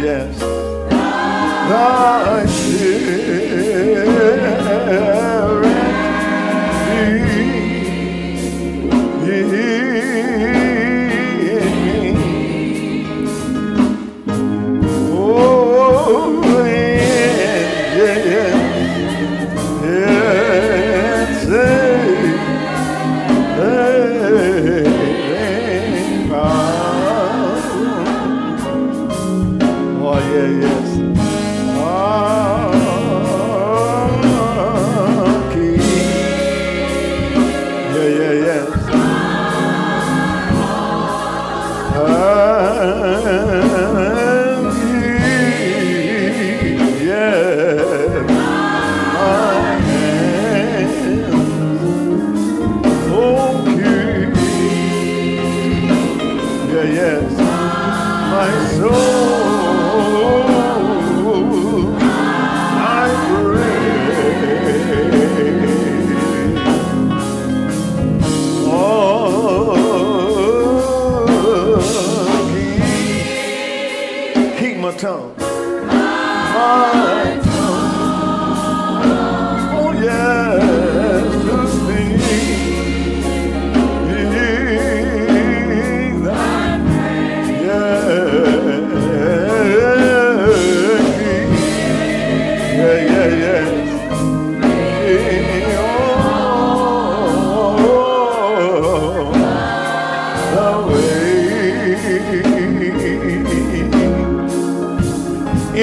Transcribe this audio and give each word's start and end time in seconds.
yes, 0.00 0.42
I 1.70 2.46
sin. 2.46 4.41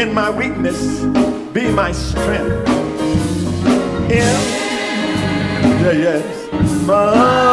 in 0.10 0.16
my 0.16 0.30
weakness 0.30 1.04
be 1.54 1.70
my 1.70 1.92
strength. 1.92 2.68
In, 4.10 4.36
yeah, 5.82 5.92
yes, 5.92 6.52
my. 6.86 7.49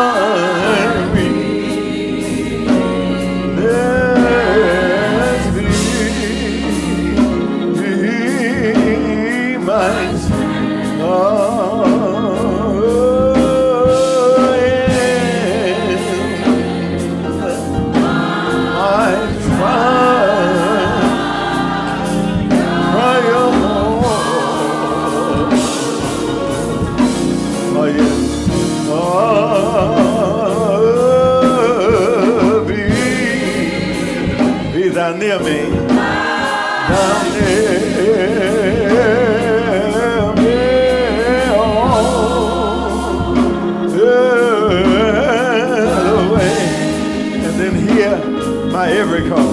Very 49.06 49.28
car. 49.28 49.45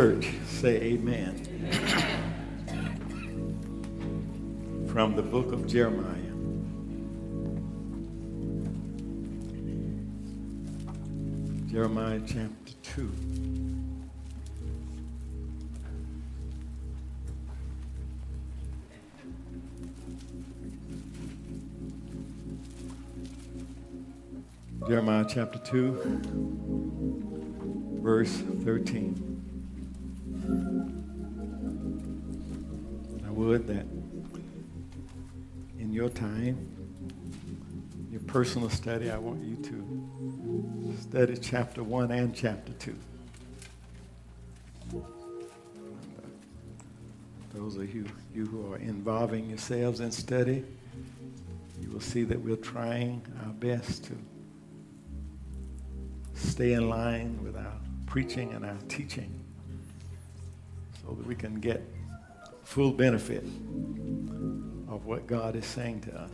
Church 0.00 0.32
say 0.46 0.76
amen. 0.76 1.36
From 4.90 5.14
the 5.14 5.20
book 5.20 5.52
of 5.52 5.66
Jeremiah. 5.66 6.16
Jeremiah 11.70 12.22
chapter 12.26 12.72
2. 12.82 13.12
Jeremiah 24.88 25.26
chapter 25.28 25.58
2, 25.58 28.00
verse 28.00 28.42
13. 28.64 29.39
I 33.26 33.30
would 33.30 33.66
that 33.66 33.86
in 35.78 35.92
your 35.92 36.08
time, 36.08 36.68
your 38.10 38.20
personal 38.22 38.68
study, 38.70 39.10
I 39.10 39.18
want 39.18 39.42
you 39.42 39.56
to 39.56 40.96
study 41.00 41.36
chapter 41.36 41.82
1 41.82 42.10
and 42.10 42.34
chapter 42.34 42.72
2. 42.72 42.96
And, 44.92 45.02
uh, 45.02 46.26
those 47.54 47.76
of 47.76 47.94
you, 47.94 48.04
you 48.34 48.46
who 48.46 48.72
are 48.72 48.78
involving 48.78 49.48
yourselves 49.48 50.00
in 50.00 50.10
study, 50.10 50.64
you 51.80 51.90
will 51.90 52.00
see 52.00 52.24
that 52.24 52.40
we're 52.40 52.56
trying 52.56 53.22
our 53.44 53.52
best 53.52 54.04
to 54.04 54.16
stay 56.34 56.72
in 56.72 56.88
line 56.88 57.38
with 57.42 57.56
our 57.56 57.78
preaching 58.06 58.52
and 58.52 58.64
our 58.64 58.78
teaching 58.88 59.39
so 61.10 61.16
that 61.16 61.26
we 61.26 61.34
can 61.34 61.58
get 61.58 61.82
full 62.62 62.92
benefit 62.92 63.42
of 64.88 65.06
what 65.06 65.26
God 65.26 65.56
is 65.56 65.66
saying 65.66 66.02
to 66.02 66.14
us. 66.16 66.30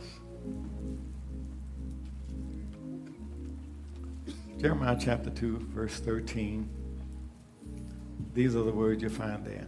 Jeremiah 4.59 4.97
chapter 4.99 5.31
2, 5.31 5.57
verse 5.73 5.99
13. 5.99 6.69
These 8.35 8.55
are 8.55 8.61
the 8.61 8.71
words 8.71 9.01
you 9.01 9.09
find 9.09 9.43
there. 9.43 9.65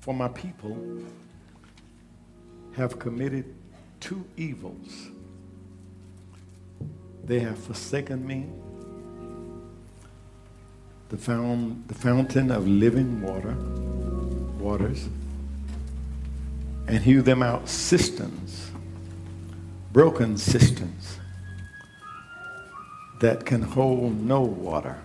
For 0.00 0.12
my 0.12 0.28
people 0.28 0.76
have 2.76 2.98
committed 2.98 3.54
two 4.00 4.24
evils 4.36 5.10
they 7.22 7.40
have 7.40 7.58
forsaken 7.58 8.26
me, 8.26 8.48
the, 11.08 11.16
found, 11.16 11.84
the 11.88 11.94
fountain 11.94 12.50
of 12.50 12.66
living 12.66 13.20
water, 13.22 13.54
waters, 14.58 15.08
and 16.86 16.98
hew 16.98 17.22
them 17.22 17.42
out 17.42 17.68
cisterns, 17.68 18.70
broken 19.92 20.36
cisterns 20.36 21.18
that 23.20 23.46
can 23.46 23.62
hold 23.62 24.20
no 24.22 24.40
water. 24.42 24.98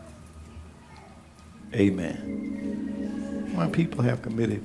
Amen. 1.73 3.51
My 3.55 3.67
people 3.67 4.01
have 4.01 4.21
committed 4.21 4.63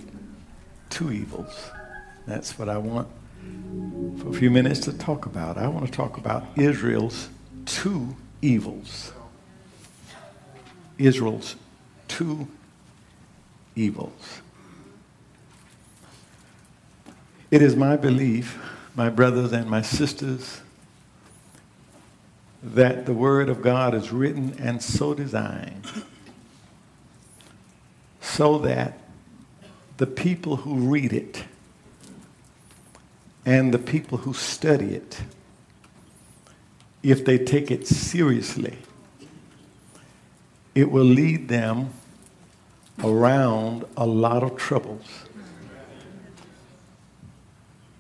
two 0.91 1.13
evils. 1.13 1.71
That's 2.27 2.59
what 2.59 2.69
I 2.69 2.79
want 2.79 3.09
for 4.19 4.31
a 4.31 4.33
few 4.33 4.51
minutes 4.51 4.81
to 4.81 4.93
talk 4.93 5.27
about. 5.27 5.59
I 5.59 5.69
want 5.69 5.87
to 5.87 5.93
talk 5.93 6.17
about 6.17 6.47
Israel's 6.57 7.29
two 7.67 8.17
evils. 8.41 9.13
Israel's 10.99 11.57
two 12.09 12.49
evils. 13.75 14.41
It 17.51 17.63
is 17.63 17.77
my 17.77 17.97
belief, 17.97 18.59
my 18.95 19.09
brothers 19.11 19.53
and 19.53 19.69
my 19.69 19.83
sisters, 19.83 20.61
that 22.63 23.07
the 23.07 23.13
Word 23.13 23.49
of 23.49 23.63
God 23.63 23.95
is 23.95 24.11
written 24.11 24.57
and 24.59 24.83
so 24.83 25.15
designed 25.15 25.87
so 28.21 28.59
that 28.59 28.99
the 29.99 30.07
people 30.07 30.57
who 30.57 30.75
read 30.75 31.13
it 31.13 31.45
and 33.47 33.73
the 33.73 33.79
people 33.79 34.19
who 34.19 34.33
study 34.33 34.95
it 34.95 35.23
if 37.03 37.25
they 37.25 37.39
take 37.39 37.71
it 37.71 37.87
seriously, 37.87 38.79
it 40.75 40.91
will 40.91 41.05
lead 41.05 41.49
them 41.49 41.91
around 43.03 43.85
a 43.97 44.07
lot 44.07 44.43
of 44.43 44.57
troubles. 44.57 45.07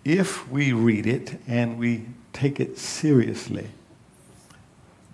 If 0.05 0.49
we 0.51 0.73
read 0.73 1.07
it 1.07 1.41
and 1.47 1.79
we 1.79 2.07
take 2.33 2.61
it 2.61 2.79
seriously, 2.79 3.69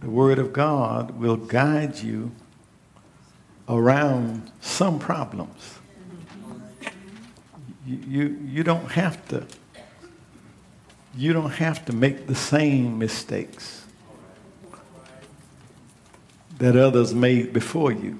the 0.00 0.10
Word 0.10 0.38
of 0.38 0.52
God 0.52 1.12
will 1.18 1.36
guide 1.36 1.98
you 1.98 2.32
around 3.68 4.50
some 4.60 4.98
problems. 4.98 5.78
You, 7.86 7.98
you, 8.08 8.38
you 8.46 8.64
don't 8.64 8.90
have 8.92 9.26
to 9.28 9.46
you 11.16 11.32
don't 11.32 11.50
have 11.50 11.84
to 11.86 11.92
make 11.92 12.28
the 12.28 12.34
same 12.36 12.96
mistakes 12.98 13.79
that 16.60 16.76
others 16.76 17.14
made 17.14 17.52
before 17.52 17.90
you. 17.90 18.18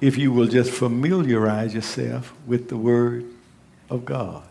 If 0.00 0.16
you 0.16 0.32
will 0.32 0.46
just 0.46 0.70
familiarize 0.70 1.74
yourself 1.74 2.32
with 2.46 2.68
the 2.68 2.76
Word 2.76 3.26
of 3.90 4.04
God. 4.04 4.42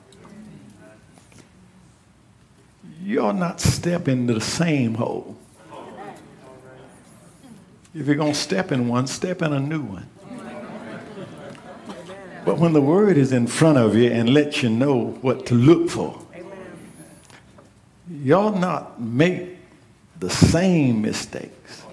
You're 3.02 3.34
not 3.34 3.60
step 3.62 4.08
into 4.08 4.34
the 4.34 4.42
same 4.42 4.96
hole. 4.96 5.38
If 7.96 8.06
you're 8.06 8.16
going 8.16 8.34
to 8.34 8.40
step 8.40 8.72
in 8.72 8.88
one, 8.88 9.08
step 9.08 9.42
in 9.42 9.54
a 9.54 9.60
new 9.60 9.82
one. 9.82 10.08
But 12.46 12.60
when 12.60 12.74
the 12.74 12.82
word 12.82 13.18
is 13.18 13.32
in 13.32 13.48
front 13.48 13.78
of 13.78 13.96
you 13.96 14.10
and 14.10 14.34
lets 14.34 14.62
you 14.62 14.70
know 14.70 15.18
what 15.22 15.46
to 15.48 15.56
look 15.56 15.90
for, 15.90 16.18
y'all 18.10 18.58
not 18.58 19.02
make 19.02 19.57
the 20.20 20.30
same 20.30 21.02
mistakes. 21.02 21.84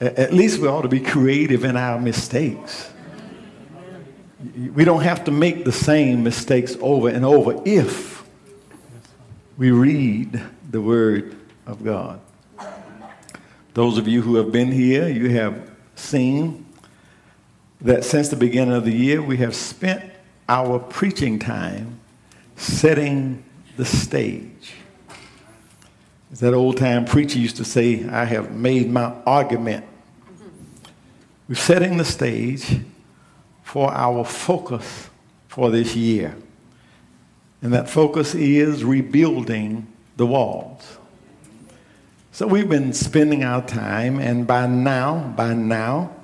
At 0.00 0.32
least 0.32 0.60
we 0.60 0.68
ought 0.68 0.82
to 0.82 0.88
be 0.88 1.00
creative 1.00 1.64
in 1.64 1.76
our 1.76 2.00
mistakes. 2.00 2.90
We 4.74 4.84
don't 4.84 5.02
have 5.02 5.24
to 5.24 5.30
make 5.30 5.64
the 5.66 5.72
same 5.72 6.24
mistakes 6.24 6.76
over 6.80 7.08
and 7.08 7.24
over 7.24 7.60
if 7.66 8.24
we 9.58 9.70
read 9.70 10.40
the 10.70 10.80
Word 10.80 11.36
of 11.66 11.84
God. 11.84 12.20
Those 13.74 13.98
of 13.98 14.08
you 14.08 14.22
who 14.22 14.36
have 14.36 14.50
been 14.50 14.72
here, 14.72 15.06
you 15.08 15.28
have 15.30 15.70
seen 15.94 16.64
that 17.82 18.04
since 18.04 18.30
the 18.30 18.36
beginning 18.36 18.74
of 18.74 18.84
the 18.84 18.92
year, 18.92 19.20
we 19.20 19.36
have 19.36 19.54
spent 19.54 20.02
our 20.48 20.78
preaching 20.78 21.38
time 21.38 22.00
setting 22.56 23.44
the 23.76 23.84
stage. 23.84 24.74
As 26.32 26.40
that 26.40 26.54
old 26.54 26.76
time 26.76 27.04
preacher 27.04 27.38
used 27.38 27.56
to 27.56 27.64
say, 27.64 28.08
I 28.08 28.24
have 28.24 28.52
made 28.52 28.90
my 28.90 29.12
argument. 29.26 29.84
Mm-hmm. 29.84 30.48
We're 31.48 31.54
setting 31.56 31.96
the 31.96 32.04
stage 32.04 32.80
for 33.64 33.92
our 33.92 34.24
focus 34.24 35.10
for 35.48 35.70
this 35.70 35.96
year. 35.96 36.36
And 37.62 37.72
that 37.72 37.90
focus 37.90 38.34
is 38.34 38.84
rebuilding 38.84 39.86
the 40.16 40.26
walls. 40.26 40.98
So 42.32 42.46
we've 42.46 42.68
been 42.68 42.92
spending 42.92 43.44
our 43.44 43.60
time, 43.66 44.18
and 44.18 44.46
by 44.46 44.66
now, 44.66 45.34
by 45.36 45.52
now, 45.52 46.14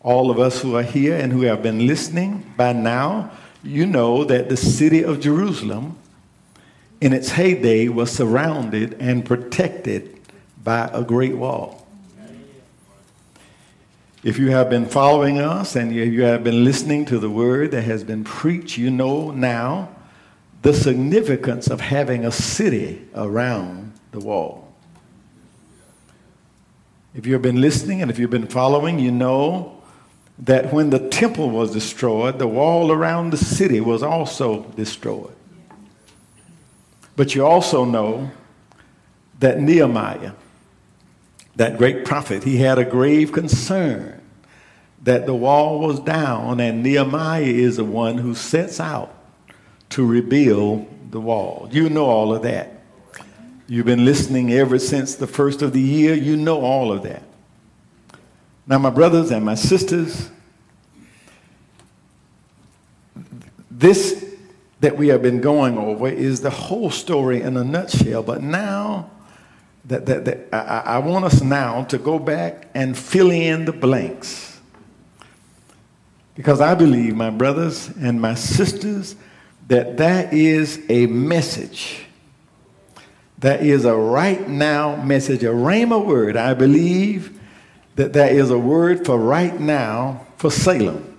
all 0.00 0.30
of 0.30 0.38
us 0.38 0.60
who 0.60 0.76
are 0.76 0.82
here 0.82 1.16
and 1.16 1.32
who 1.32 1.42
have 1.42 1.62
been 1.62 1.86
listening, 1.86 2.52
by 2.56 2.72
now, 2.72 3.30
you 3.64 3.86
know 3.86 4.24
that 4.24 4.48
the 4.48 4.56
city 4.56 5.02
of 5.02 5.20
Jerusalem 5.20 5.96
in 7.02 7.12
its 7.12 7.30
heyday 7.30 7.88
was 7.88 8.12
surrounded 8.12 8.94
and 9.00 9.24
protected 9.24 10.20
by 10.62 10.88
a 10.92 11.02
great 11.02 11.36
wall. 11.36 11.84
If 14.22 14.38
you 14.38 14.52
have 14.52 14.70
been 14.70 14.86
following 14.86 15.40
us 15.40 15.74
and 15.74 15.92
you 15.92 16.22
have 16.22 16.44
been 16.44 16.64
listening 16.64 17.04
to 17.06 17.18
the 17.18 17.28
word 17.28 17.72
that 17.72 17.82
has 17.82 18.04
been 18.04 18.22
preached, 18.22 18.78
you 18.78 18.88
know 18.88 19.32
now 19.32 19.88
the 20.62 20.72
significance 20.72 21.66
of 21.66 21.80
having 21.80 22.24
a 22.24 22.30
city 22.30 23.04
around 23.16 23.94
the 24.12 24.20
wall. 24.20 24.72
If 27.16 27.26
you've 27.26 27.42
been 27.42 27.60
listening 27.60 28.00
and 28.00 28.12
if 28.12 28.18
you've 28.20 28.30
been 28.30 28.46
following, 28.46 29.00
you 29.00 29.10
know 29.10 29.82
that 30.38 30.72
when 30.72 30.90
the 30.90 31.08
temple 31.08 31.50
was 31.50 31.72
destroyed, 31.72 32.38
the 32.38 32.46
wall 32.46 32.92
around 32.92 33.30
the 33.30 33.36
city 33.36 33.80
was 33.80 34.04
also 34.04 34.62
destroyed. 34.76 35.34
But 37.16 37.34
you 37.34 37.44
also 37.44 37.84
know 37.84 38.30
that 39.38 39.60
Nehemiah 39.60 40.32
that 41.56 41.76
great 41.76 42.04
prophet, 42.04 42.44
he 42.44 42.58
had 42.58 42.78
a 42.78 42.84
grave 42.84 43.32
concern 43.32 44.20
that 45.02 45.26
the 45.26 45.34
wall 45.34 45.80
was 45.80 46.00
down, 46.00 46.60
and 46.60 46.82
Nehemiah 46.82 47.42
is 47.42 47.76
the 47.76 47.84
one 47.84 48.18
who 48.18 48.34
sets 48.34 48.80
out 48.80 49.14
to 49.90 50.06
rebuild 50.06 50.86
the 51.10 51.20
wall. 51.20 51.68
You 51.70 51.90
know 51.90 52.06
all 52.06 52.34
of 52.34 52.42
that. 52.42 52.80
You've 53.66 53.86
been 53.86 54.04
listening 54.04 54.52
ever 54.52 54.78
since 54.78 55.14
the 55.14 55.26
first 55.26 55.60
of 55.62 55.72
the 55.72 55.80
year. 55.80 56.14
You 56.14 56.36
know 56.36 56.60
all 56.60 56.92
of 56.92 57.02
that. 57.02 57.22
Now, 58.66 58.78
my 58.78 58.90
brothers 58.90 59.30
and 59.30 59.44
my 59.44 59.54
sisters, 59.54 60.30
this 63.70 64.31
that 64.82 64.96
we 64.96 65.08
have 65.08 65.22
been 65.22 65.40
going 65.40 65.78
over 65.78 66.08
is 66.08 66.40
the 66.40 66.50
whole 66.50 66.90
story 66.90 67.40
in 67.40 67.56
a 67.56 67.62
nutshell. 67.62 68.24
But 68.24 68.42
now, 68.42 69.10
that, 69.84 70.06
that, 70.06 70.24
that 70.24 70.48
I, 70.52 70.96
I 70.96 70.98
want 70.98 71.24
us 71.24 71.40
now 71.40 71.84
to 71.84 71.98
go 71.98 72.18
back 72.18 72.68
and 72.74 72.98
fill 72.98 73.30
in 73.30 73.64
the 73.64 73.72
blanks. 73.72 74.60
Because 76.34 76.60
I 76.60 76.74
believe, 76.74 77.14
my 77.14 77.30
brothers 77.30 77.90
and 78.00 78.20
my 78.20 78.34
sisters, 78.34 79.14
that 79.68 79.98
that 79.98 80.32
is 80.32 80.80
a 80.88 81.06
message. 81.06 82.06
That 83.38 83.62
is 83.62 83.84
a 83.84 83.94
right 83.94 84.48
now 84.48 84.96
message, 84.96 85.44
a 85.44 85.48
rhema 85.48 86.04
word. 86.04 86.36
I 86.36 86.54
believe 86.54 87.38
that 87.94 88.14
that 88.14 88.32
is 88.32 88.50
a 88.50 88.58
word 88.58 89.06
for 89.06 89.16
right 89.16 89.58
now 89.60 90.26
for 90.38 90.50
Salem. 90.50 91.11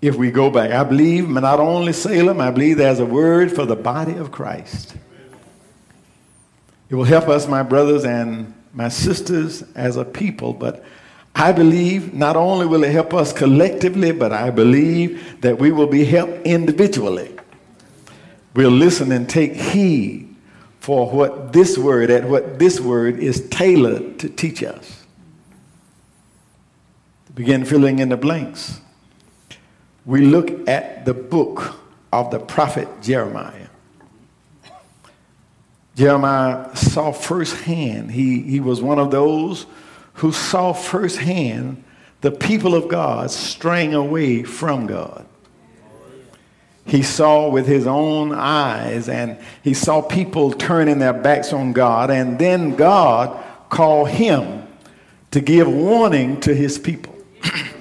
If 0.00 0.16
we 0.16 0.30
go 0.30 0.50
back, 0.50 0.70
I 0.70 0.82
believe 0.82 1.28
not 1.28 1.60
only 1.60 1.92
Salem, 1.92 2.40
I 2.40 2.50
believe 2.50 2.78
there's 2.78 3.00
a 3.00 3.06
word 3.06 3.52
for 3.52 3.66
the 3.66 3.76
body 3.76 4.14
of 4.14 4.32
Christ. 4.32 4.94
It 6.88 6.94
will 6.94 7.04
help 7.04 7.28
us, 7.28 7.46
my 7.46 7.62
brothers 7.62 8.04
and 8.04 8.54
my 8.72 8.88
sisters, 8.88 9.62
as 9.74 9.96
a 9.96 10.04
people, 10.04 10.54
but 10.54 10.84
I 11.34 11.52
believe 11.52 12.14
not 12.14 12.36
only 12.36 12.66
will 12.66 12.82
it 12.82 12.92
help 12.92 13.14
us 13.14 13.32
collectively, 13.32 14.12
but 14.12 14.32
I 14.32 14.50
believe 14.50 15.40
that 15.42 15.58
we 15.58 15.70
will 15.70 15.86
be 15.86 16.04
helped 16.04 16.46
individually. 16.46 17.34
We'll 18.54 18.70
listen 18.70 19.12
and 19.12 19.28
take 19.28 19.52
heed 19.52 20.34
for 20.80 21.08
what 21.10 21.52
this 21.52 21.78
word, 21.78 22.10
at 22.10 22.24
what 22.24 22.58
this 22.58 22.80
word 22.80 23.18
is 23.18 23.46
tailored 23.48 24.18
to 24.18 24.28
teach 24.28 24.62
us. 24.62 25.04
Begin 27.34 27.64
filling 27.64 28.00
in 28.00 28.08
the 28.08 28.16
blanks. 28.16 28.80
We 30.04 30.22
look 30.22 30.68
at 30.68 31.04
the 31.04 31.14
book 31.14 31.76
of 32.12 32.30
the 32.30 32.38
prophet 32.38 32.88
Jeremiah. 33.02 33.68
Jeremiah 35.96 36.74
saw 36.74 37.12
firsthand, 37.12 38.12
he, 38.12 38.40
he 38.42 38.60
was 38.60 38.80
one 38.80 38.98
of 38.98 39.10
those 39.10 39.66
who 40.14 40.32
saw 40.32 40.72
firsthand 40.72 41.84
the 42.20 42.30
people 42.30 42.74
of 42.74 42.88
God 42.88 43.30
straying 43.30 43.94
away 43.94 44.42
from 44.42 44.86
God. 44.86 45.26
He 46.86 47.02
saw 47.02 47.48
with 47.48 47.66
his 47.66 47.86
own 47.86 48.32
eyes 48.32 49.08
and 49.08 49.38
he 49.62 49.74
saw 49.74 50.02
people 50.02 50.52
turning 50.52 50.98
their 50.98 51.12
backs 51.12 51.52
on 51.52 51.72
God, 51.72 52.10
and 52.10 52.38
then 52.38 52.74
God 52.74 53.44
called 53.68 54.08
him 54.08 54.66
to 55.30 55.40
give 55.40 55.68
warning 55.68 56.40
to 56.40 56.54
his 56.54 56.78
people. 56.78 57.16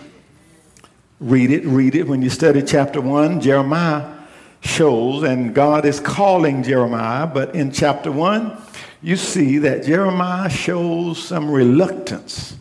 read 1.19 1.51
it, 1.51 1.65
read 1.65 1.95
it. 1.95 2.07
When 2.07 2.21
you 2.21 2.29
study 2.29 2.61
chapter 2.61 3.01
1, 3.01 3.41
Jeremiah 3.41 4.17
shows, 4.61 5.23
and 5.23 5.53
God 5.53 5.85
is 5.85 5.99
calling 5.99 6.63
Jeremiah, 6.63 7.27
but 7.27 7.55
in 7.55 7.71
chapter 7.71 8.11
1, 8.11 8.57
you 9.01 9.15
see 9.15 9.57
that 9.59 9.85
Jeremiah 9.85 10.49
shows 10.49 11.21
some 11.21 11.49
reluctance 11.49 12.57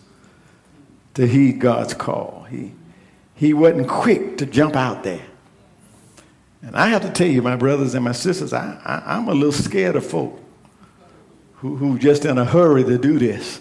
to 1.15 1.27
heed 1.27 1.61
God's 1.61 1.95
call. 1.95 2.47
He, 2.49 2.73
he 3.35 3.53
wasn't 3.53 3.89
quick 3.89 4.39
to 4.39 4.47
jump 4.47 4.77
out 4.77 5.03
there. 5.03 5.25
And 6.63 6.77
I 6.77 6.89
have 6.89 7.03
to 7.03 7.11
tell 7.11 7.27
you, 7.29 7.43
my 7.43 7.57
brothers 7.57 7.95
and 7.95 8.05
my 8.05 8.13
sisters, 8.13 8.53
I, 8.53 8.81
I, 8.85 9.17
am 9.17 9.29
a 9.29 9.35
little 9.35 9.53
scared 9.53 9.97
of 9.97 10.05
folk 10.05 10.41
who, 11.55 11.77
who 11.77 11.99
just 11.99 12.25
in 12.25 12.37
a 12.39 12.45
hurry 12.45 12.85
to 12.85 12.99
do 12.99 13.19
this. 13.19 13.61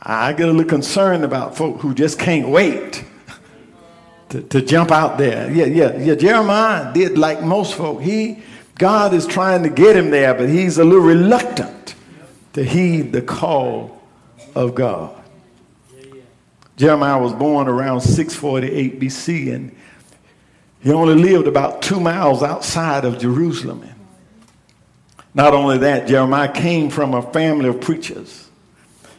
I 0.00 0.32
get 0.32 0.48
a 0.48 0.52
little 0.52 0.68
concerned 0.68 1.24
about 1.24 1.56
folk 1.56 1.80
who 1.80 1.94
just 1.94 2.18
can't 2.18 2.48
wait 2.48 3.04
to, 4.30 4.42
to 4.42 4.62
jump 4.62 4.90
out 4.90 5.18
there. 5.18 5.50
Yeah, 5.50 5.66
yeah, 5.66 5.96
yeah. 5.96 6.14
Jeremiah 6.14 6.92
did 6.92 7.16
like 7.16 7.42
most 7.42 7.74
folk. 7.74 8.02
He, 8.02 8.42
God 8.76 9.14
is 9.14 9.26
trying 9.26 9.62
to 9.62 9.70
get 9.70 9.96
him 9.96 10.10
there, 10.10 10.34
but 10.34 10.48
he's 10.48 10.78
a 10.78 10.84
little 10.84 11.04
reluctant 11.04 11.94
to 12.52 12.64
heed 12.64 13.12
the 13.12 13.22
call 13.22 14.00
of 14.54 14.74
God. 14.74 15.14
Jeremiah 16.76 17.20
was 17.20 17.32
born 17.32 17.66
around 17.66 18.00
648 18.02 19.00
BC, 19.00 19.52
and 19.52 19.76
he 20.80 20.92
only 20.92 21.14
lived 21.14 21.48
about 21.48 21.82
two 21.82 21.98
miles 21.98 22.42
outside 22.42 23.04
of 23.04 23.18
Jerusalem. 23.18 23.84
Not 25.34 25.54
only 25.54 25.78
that, 25.78 26.06
Jeremiah 26.06 26.50
came 26.50 26.88
from 26.88 27.14
a 27.14 27.22
family 27.32 27.68
of 27.68 27.80
preachers, 27.80 28.48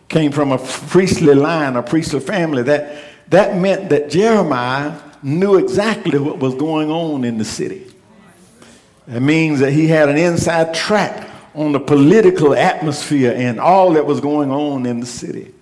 came 0.07 0.31
from 0.31 0.51
a 0.51 0.57
priestly 0.57 1.35
line, 1.35 1.75
a 1.75 1.83
priestly 1.83 2.19
family. 2.19 2.63
That, 2.63 3.03
that 3.29 3.57
meant 3.57 3.89
that 3.89 4.09
Jeremiah 4.09 4.99
knew 5.21 5.57
exactly 5.57 6.17
what 6.17 6.39
was 6.39 6.55
going 6.55 6.89
on 6.89 7.23
in 7.23 7.37
the 7.37 7.45
city. 7.45 7.85
That 9.07 9.21
means 9.21 9.59
that 9.59 9.71
he 9.71 9.87
had 9.87 10.09
an 10.09 10.17
inside 10.17 10.73
track 10.73 11.29
on 11.53 11.71
the 11.71 11.79
political 11.79 12.53
atmosphere 12.53 13.33
and 13.35 13.59
all 13.59 13.93
that 13.93 14.05
was 14.05 14.19
going 14.19 14.51
on 14.51 14.85
in 14.85 14.99
the 14.99 15.05
city. 15.05 15.53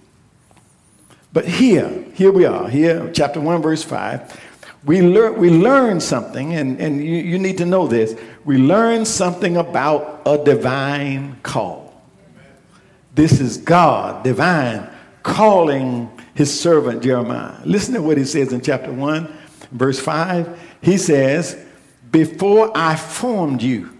But 1.34 1.46
here, 1.46 2.06
here 2.14 2.32
we 2.32 2.46
are, 2.46 2.68
here, 2.70 3.12
chapter 3.14 3.40
1, 3.40 3.62
verse 3.62 3.84
5. 3.84 4.40
We, 4.86 5.02
learn, 5.02 5.38
we 5.38 5.50
learn 5.50 6.00
something, 6.00 6.54
and, 6.54 6.80
and 6.80 7.04
you, 7.04 7.16
you 7.18 7.38
need 7.38 7.58
to 7.58 7.66
know 7.66 7.88
this. 7.88 8.20
We 8.46 8.58
learn 8.58 9.06
something 9.06 9.58
about 9.58 10.22
a 10.26 10.44
divine 10.44 11.38
call. 11.44 12.02
This 13.14 13.40
is 13.40 13.58
God, 13.58 14.24
divine, 14.24 14.90
calling 15.24 16.17
his 16.38 16.58
servant 16.58 17.02
Jeremiah. 17.02 17.56
Listen 17.66 17.96
to 17.96 18.02
what 18.04 18.16
he 18.16 18.24
says 18.24 18.54
in 18.54 18.62
chapter 18.62 18.94
1, 18.94 19.28
verse 19.72 20.00
5. 20.00 20.78
He 20.84 21.00
says, 21.00 21.58
before 22.12 22.72
I 22.76 22.96
formed 22.96 23.64
you 23.64 23.98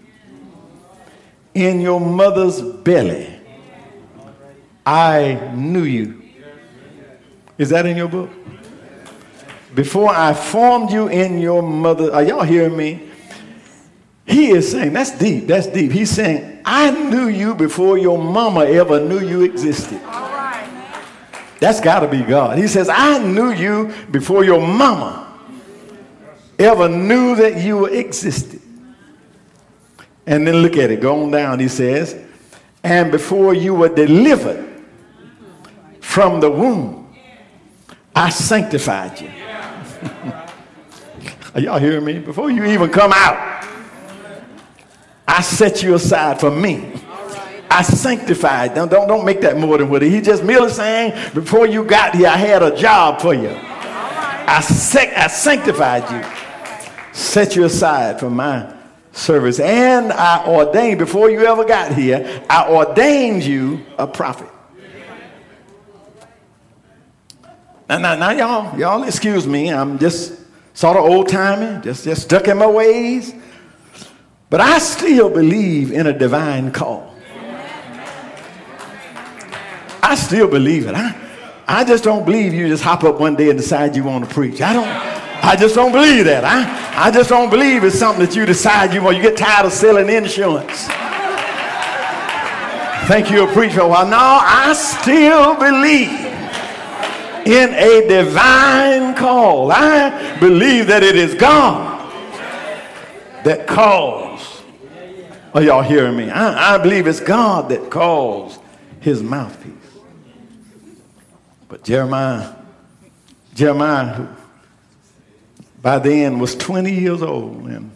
in 1.52 1.80
your 1.80 2.00
mother's 2.00 2.62
belly, 2.62 3.40
I 4.86 5.50
knew 5.52 5.82
you. 5.82 6.22
Is 7.58 7.70
that 7.70 7.86
in 7.86 7.96
your 7.96 8.08
book? 8.08 8.30
Before 9.74 10.08
I 10.08 10.32
formed 10.32 10.92
you 10.92 11.08
in 11.08 11.40
your 11.40 11.60
mother, 11.60 12.14
are 12.14 12.22
y'all 12.22 12.44
hearing 12.44 12.76
me? 12.76 13.10
He 14.26 14.50
is 14.50 14.70
saying, 14.70 14.92
that's 14.92 15.18
deep, 15.18 15.48
that's 15.48 15.66
deep. 15.66 15.90
He's 15.90 16.10
saying, 16.10 16.62
I 16.64 16.92
knew 16.92 17.26
you 17.26 17.56
before 17.56 17.98
your 17.98 18.16
mama 18.16 18.60
ever 18.60 19.00
knew 19.00 19.18
you 19.18 19.42
existed. 19.42 20.00
That's 21.58 21.80
got 21.80 22.00
to 22.00 22.08
be 22.08 22.22
God. 22.22 22.58
He 22.58 22.68
says, 22.68 22.88
I 22.88 23.18
knew 23.18 23.50
you 23.50 23.92
before 24.10 24.44
your 24.44 24.60
mama 24.60 25.28
ever 26.58 26.88
knew 26.88 27.36
that 27.36 27.62
you 27.62 27.86
existed. 27.86 28.60
And 30.26 30.46
then 30.46 30.56
look 30.56 30.76
at 30.76 30.90
it, 30.90 31.00
go 31.00 31.22
on 31.22 31.30
down. 31.30 31.58
He 31.58 31.68
says, 31.68 32.22
and 32.82 33.10
before 33.10 33.54
you 33.54 33.74
were 33.74 33.88
delivered 33.88 34.84
from 36.00 36.40
the 36.40 36.50
womb, 36.50 37.14
I 38.14 38.30
sanctified 38.30 39.20
you. 39.20 39.30
Are 41.54 41.60
y'all 41.60 41.78
hearing 41.78 42.04
me? 42.04 42.18
Before 42.18 42.50
you 42.50 42.64
even 42.64 42.90
come 42.90 43.12
out, 43.14 43.66
I 45.26 45.40
set 45.40 45.82
you 45.82 45.94
aside 45.94 46.40
for 46.40 46.50
me. 46.50 46.92
I 47.70 47.82
sanctified. 47.82 48.74
Don't, 48.74 48.90
don't, 48.90 49.06
don't 49.06 49.24
make 49.24 49.40
that 49.42 49.56
more 49.56 49.78
than 49.78 49.88
what 49.88 50.02
he, 50.02 50.10
he 50.10 50.20
just 50.20 50.42
merely 50.42 50.70
saying, 50.70 51.32
before 51.34 51.66
you 51.66 51.84
got 51.84 52.14
here, 52.14 52.28
I 52.28 52.36
had 52.36 52.62
a 52.62 52.76
job 52.76 53.20
for 53.20 53.34
you. 53.34 53.50
I, 53.50 54.60
sec- 54.60 55.16
I 55.16 55.26
sanctified 55.26 56.10
you 56.10 56.38
set 57.18 57.56
you 57.56 57.64
aside 57.64 58.20
for 58.20 58.30
my 58.30 58.72
service. 59.12 59.58
And 59.60 60.12
I 60.12 60.46
ordained, 60.46 60.98
before 60.98 61.30
you 61.30 61.44
ever 61.44 61.64
got 61.64 61.92
here, 61.92 62.44
I 62.48 62.70
ordained 62.70 63.42
you 63.42 63.84
a 63.98 64.06
prophet. 64.06 64.48
Now, 67.88 67.98
now, 67.98 68.14
now 68.16 68.30
y'all, 68.30 68.78
y'all 68.78 69.02
excuse 69.02 69.46
me. 69.46 69.72
I'm 69.72 69.98
just 69.98 70.38
sort 70.74 70.96
of 70.96 71.04
old 71.04 71.28
timey, 71.28 71.82
just, 71.82 72.04
just 72.04 72.22
stuck 72.22 72.46
in 72.46 72.58
my 72.58 72.66
ways. 72.66 73.34
But 74.50 74.60
I 74.60 74.78
still 74.78 75.28
believe 75.28 75.90
in 75.90 76.06
a 76.06 76.16
divine 76.16 76.70
call. 76.70 77.14
I 80.08 80.14
still 80.14 80.48
believe 80.48 80.86
it. 80.86 80.94
I, 80.94 81.14
I 81.66 81.84
just 81.84 82.02
don't 82.02 82.24
believe 82.24 82.54
you 82.54 82.66
just 82.66 82.82
hop 82.82 83.04
up 83.04 83.20
one 83.20 83.36
day 83.36 83.50
and 83.50 83.58
decide 83.58 83.94
you 83.94 84.04
want 84.04 84.26
to 84.26 84.34
preach. 84.34 84.62
I 84.62 84.72
don't. 84.72 84.88
I 84.88 85.54
just 85.54 85.74
don't 85.74 85.92
believe 85.92 86.24
that. 86.24 86.44
I, 86.44 87.08
I 87.08 87.10
just 87.10 87.28
don't 87.28 87.50
believe 87.50 87.84
it's 87.84 87.98
something 87.98 88.24
that 88.24 88.34
you 88.34 88.46
decide 88.46 88.94
you 88.94 89.02
want. 89.02 89.18
You 89.18 89.22
get 89.22 89.36
tired 89.36 89.66
of 89.66 89.72
selling 89.72 90.08
insurance. 90.08 90.86
Thank 93.06 93.30
you, 93.30 93.46
a 93.48 93.52
preacher. 93.52 93.86
Well, 93.86 94.08
now 94.08 94.40
I 94.42 94.72
still 94.72 95.54
believe 95.56 96.08
in 97.46 97.74
a 97.74 98.08
divine 98.08 99.14
call. 99.14 99.70
I 99.70 100.38
believe 100.40 100.86
that 100.86 101.02
it 101.02 101.16
is 101.16 101.34
God 101.34 102.12
that 103.44 103.66
calls. 103.66 104.62
Are 105.52 105.62
y'all 105.62 105.82
hearing 105.82 106.16
me? 106.16 106.30
I, 106.30 106.76
I 106.76 106.78
believe 106.78 107.06
it's 107.06 107.20
God 107.20 107.68
that 107.68 107.90
calls 107.90 108.58
his 109.00 109.22
mouthpiece. 109.22 109.77
Jeremiah, 111.82 112.54
Jeremiah, 113.54 114.26
by 115.80 115.98
then 115.98 116.38
was 116.38 116.54
20 116.54 116.92
years 116.92 117.22
old, 117.22 117.66
and 117.66 117.90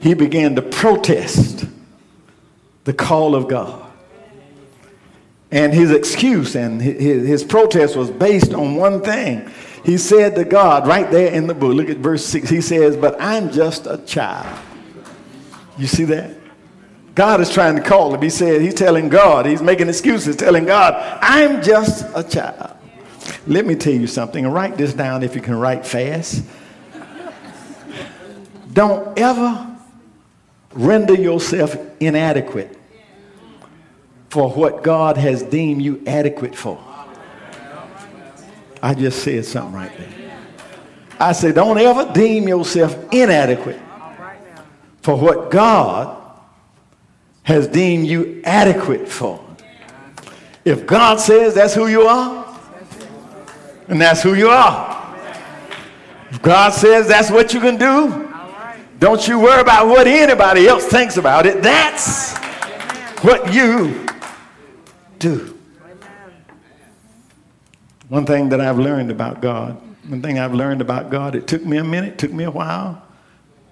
he 0.00 0.14
began 0.14 0.56
to 0.56 0.62
protest 0.62 1.66
the 2.84 2.92
call 2.92 3.34
of 3.34 3.48
God. 3.48 3.90
And 5.50 5.74
his 5.74 5.90
excuse 5.90 6.56
and 6.56 6.80
his, 6.80 7.26
his 7.28 7.44
protest 7.44 7.94
was 7.94 8.10
based 8.10 8.54
on 8.54 8.76
one 8.76 9.02
thing. 9.02 9.50
He 9.84 9.98
said 9.98 10.34
to 10.36 10.44
God, 10.44 10.86
right 10.86 11.10
there 11.10 11.32
in 11.32 11.46
the 11.46 11.54
book, 11.54 11.74
look 11.74 11.90
at 11.90 11.98
verse 11.98 12.24
6, 12.24 12.48
he 12.48 12.60
says, 12.60 12.96
But 12.96 13.20
I'm 13.20 13.50
just 13.52 13.86
a 13.86 13.98
child. 13.98 14.58
You 15.76 15.86
see 15.86 16.04
that? 16.04 16.41
God 17.14 17.40
is 17.40 17.50
trying 17.52 17.76
to 17.76 17.82
call 17.82 18.14
him. 18.14 18.22
He 18.22 18.30
said, 18.30 18.62
He's 18.62 18.74
telling 18.74 19.08
God, 19.08 19.46
He's 19.46 19.62
making 19.62 19.88
excuses, 19.88 20.36
telling 20.36 20.64
God, 20.64 20.94
I'm 21.20 21.62
just 21.62 22.06
a 22.14 22.22
child. 22.22 22.76
Let 23.46 23.66
me 23.66 23.74
tell 23.74 23.92
you 23.92 24.06
something, 24.06 24.44
and 24.44 24.54
write 24.54 24.76
this 24.76 24.94
down 24.94 25.22
if 25.22 25.34
you 25.34 25.42
can 25.42 25.54
write 25.54 25.84
fast. 25.86 26.44
Don't 28.72 29.18
ever 29.18 29.76
render 30.72 31.14
yourself 31.14 31.76
inadequate 32.00 32.78
for 34.30 34.50
what 34.50 34.82
God 34.82 35.18
has 35.18 35.42
deemed 35.42 35.82
you 35.82 36.02
adequate 36.06 36.56
for. 36.56 36.82
I 38.82 38.94
just 38.94 39.22
said 39.22 39.44
something 39.44 39.74
right 39.74 39.92
there. 39.96 40.38
I 41.20 41.32
said, 41.32 41.54
don't 41.54 41.78
ever 41.78 42.12
deem 42.12 42.48
yourself 42.48 42.96
inadequate 43.12 43.78
for 45.02 45.16
what 45.16 45.50
God 45.50 46.21
has 47.42 47.66
deemed 47.68 48.06
you 48.06 48.40
adequate 48.44 49.08
for. 49.08 49.44
If 50.64 50.86
God 50.86 51.18
says 51.18 51.54
that's 51.54 51.74
who 51.74 51.88
you 51.88 52.02
are, 52.02 52.42
and 53.88 54.00
that's 54.00 54.22
who 54.22 54.34
you 54.34 54.48
are. 54.48 55.16
If 56.30 56.40
God 56.40 56.70
says 56.72 57.08
that's 57.08 57.30
what 57.30 57.52
you 57.52 57.60
can 57.60 57.76
do, 57.76 58.28
don't 58.98 59.26
you 59.26 59.40
worry 59.40 59.60
about 59.60 59.88
what 59.88 60.06
anybody 60.06 60.68
else 60.68 60.86
thinks 60.86 61.16
about 61.16 61.44
it. 61.44 61.62
That's 61.62 62.36
what 63.22 63.52
you 63.52 64.06
do. 65.18 65.58
One 68.08 68.24
thing 68.24 68.50
that 68.50 68.60
I've 68.60 68.78
learned 68.78 69.10
about 69.10 69.40
God, 69.40 69.80
one 70.06 70.22
thing 70.22 70.38
I've 70.38 70.54
learned 70.54 70.80
about 70.80 71.10
God, 71.10 71.34
it 71.34 71.46
took 71.46 71.64
me 71.64 71.78
a 71.78 71.84
minute, 71.84 72.18
took 72.18 72.32
me 72.32 72.44
a 72.44 72.50
while 72.50 73.02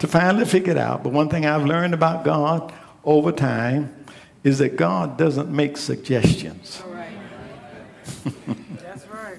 to 0.00 0.08
finally 0.08 0.44
figure 0.44 0.72
it 0.72 0.78
out. 0.78 1.04
But 1.04 1.12
one 1.12 1.28
thing 1.28 1.46
I've 1.46 1.64
learned 1.64 1.94
about 1.94 2.24
God 2.24 2.72
over 3.04 3.32
time 3.32 3.94
is 4.42 4.58
that 4.58 4.76
God 4.76 5.18
doesn't 5.18 5.50
make 5.50 5.76
suggestions. 5.76 6.82
That's 8.82 9.06
right. 9.06 9.38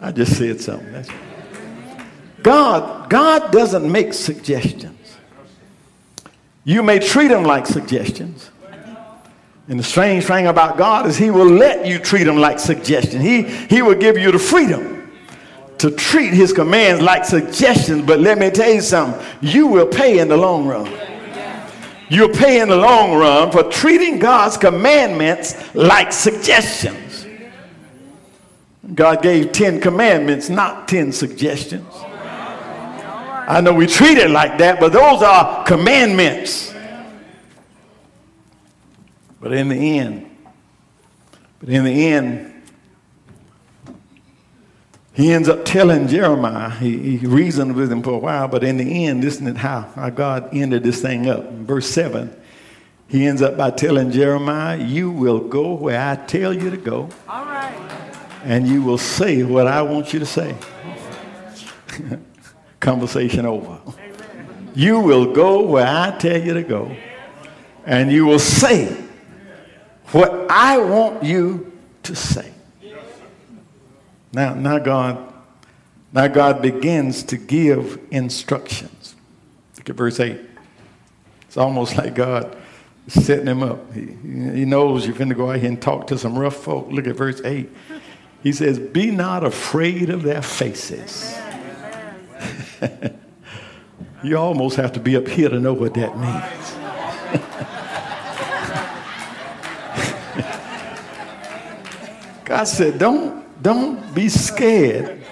I 0.00 0.12
just 0.12 0.36
said 0.36 0.60
something. 0.60 0.92
That's 0.92 1.10
God, 2.42 3.08
God 3.08 3.52
doesn't 3.52 3.90
make 3.90 4.12
suggestions. 4.12 5.16
You 6.64 6.82
may 6.82 6.98
treat 6.98 7.30
him 7.30 7.42
like 7.42 7.66
suggestions. 7.66 8.50
And 9.66 9.78
the 9.78 9.84
strange 9.84 10.24
thing 10.24 10.46
about 10.46 10.76
God 10.76 11.06
is 11.06 11.16
he 11.16 11.30
will 11.30 11.48
let 11.48 11.86
you 11.86 11.98
treat 11.98 12.26
him 12.26 12.36
like 12.36 12.58
suggestions. 12.58 13.22
He, 13.22 13.44
he 13.44 13.80
will 13.80 13.94
give 13.94 14.18
you 14.18 14.30
the 14.30 14.38
freedom 14.38 15.10
to 15.78 15.90
treat 15.90 16.34
his 16.34 16.52
commands 16.52 17.00
like 17.00 17.24
suggestions. 17.24 18.04
But 18.04 18.20
let 18.20 18.38
me 18.38 18.50
tell 18.50 18.70
you 18.70 18.82
something. 18.82 19.24
You 19.40 19.66
will 19.66 19.86
pay 19.86 20.18
in 20.18 20.28
the 20.28 20.36
long 20.36 20.66
run. 20.66 20.86
You'll 22.08 22.28
pay 22.28 22.60
in 22.60 22.68
the 22.68 22.76
long 22.76 23.14
run 23.14 23.50
for 23.50 23.62
treating 23.64 24.18
God's 24.18 24.56
commandments 24.56 25.74
like 25.74 26.12
suggestions. 26.12 27.26
God 28.94 29.22
gave 29.22 29.52
10 29.52 29.80
commandments, 29.80 30.48
not 30.48 30.86
10 30.88 31.12
suggestions. 31.12 31.88
I 33.46 33.60
know 33.60 33.72
we 33.72 33.86
treat 33.86 34.18
it 34.18 34.30
like 34.30 34.58
that, 34.58 34.80
but 34.80 34.92
those 34.92 35.22
are 35.22 35.64
commandments. 35.64 36.74
But 39.40 39.52
in 39.52 39.68
the 39.68 39.98
end, 39.98 40.30
but 41.60 41.68
in 41.68 41.84
the 41.84 42.06
end, 42.06 42.53
he 45.14 45.32
ends 45.32 45.48
up 45.48 45.64
telling 45.64 46.08
Jeremiah, 46.08 46.70
he, 46.70 47.18
he, 47.18 47.26
reasoned 47.26 47.76
with 47.76 47.90
him 47.90 48.02
for 48.02 48.14
a 48.14 48.18
while, 48.18 48.48
but 48.48 48.64
in 48.64 48.78
the 48.78 49.06
end, 49.06 49.22
isn't 49.22 49.46
it 49.46 49.56
how, 49.56 49.82
how 49.94 50.10
God 50.10 50.48
ended 50.52 50.82
this 50.82 51.00
thing 51.00 51.28
up? 51.28 51.46
In 51.46 51.64
verse 51.64 51.88
7, 51.88 52.36
he 53.06 53.24
ends 53.24 53.40
up 53.40 53.56
by 53.56 53.70
telling 53.70 54.10
Jeremiah, 54.10 54.76
You 54.76 55.12
will 55.12 55.38
go 55.38 55.74
where 55.74 56.00
I 56.00 56.16
tell 56.16 56.52
you 56.52 56.68
to 56.68 56.76
go. 56.76 57.08
All 57.28 57.44
right. 57.44 57.72
And 58.42 58.66
you 58.66 58.82
will 58.82 58.98
say 58.98 59.44
what 59.44 59.68
I 59.68 59.82
want 59.82 60.12
you 60.12 60.18
to 60.18 60.26
say. 60.26 60.56
Conversation 62.80 63.46
over. 63.46 63.78
Amen. 63.86 64.72
You 64.74 64.98
will 64.98 65.32
go 65.32 65.62
where 65.62 65.86
I 65.86 66.10
tell 66.18 66.42
you 66.42 66.54
to 66.54 66.62
go. 66.64 66.94
And 67.86 68.10
you 68.10 68.26
will 68.26 68.40
say 68.40 68.92
what 70.10 70.50
I 70.50 70.78
want 70.78 71.22
you 71.22 71.72
to 72.02 72.16
say. 72.16 72.53
Now, 74.34 74.54
now 74.54 74.78
God, 74.78 75.32
now 76.12 76.26
God 76.26 76.60
begins 76.60 77.22
to 77.24 77.36
give 77.36 78.00
instructions. 78.10 79.14
Look 79.76 79.90
at 79.90 79.96
verse 79.96 80.18
8. 80.18 80.40
It's 81.46 81.56
almost 81.56 81.96
like 81.96 82.16
God 82.16 82.56
is 83.06 83.24
setting 83.24 83.46
him 83.46 83.62
up. 83.62 83.94
He, 83.94 84.00
he 84.02 84.64
knows 84.64 85.06
you're 85.06 85.16
going 85.16 85.28
to 85.28 85.36
go 85.36 85.52
out 85.52 85.60
here 85.60 85.68
and 85.68 85.80
talk 85.80 86.08
to 86.08 86.18
some 86.18 86.36
rough 86.36 86.56
folk. 86.56 86.88
Look 86.90 87.06
at 87.06 87.14
verse 87.14 87.40
8. 87.44 87.70
He 88.42 88.52
says, 88.52 88.78
Be 88.78 89.12
not 89.12 89.44
afraid 89.44 90.10
of 90.10 90.24
their 90.24 90.42
faces. 90.42 91.38
you 94.24 94.36
almost 94.36 94.76
have 94.76 94.92
to 94.94 95.00
be 95.00 95.16
up 95.16 95.28
here 95.28 95.48
to 95.48 95.60
know 95.60 95.74
what 95.74 95.94
that 95.94 96.18
means. 96.18 96.74
God 102.44 102.64
said, 102.64 102.98
don't, 102.98 103.43
don't 103.64 104.14
be 104.14 104.28
scared 104.28 105.22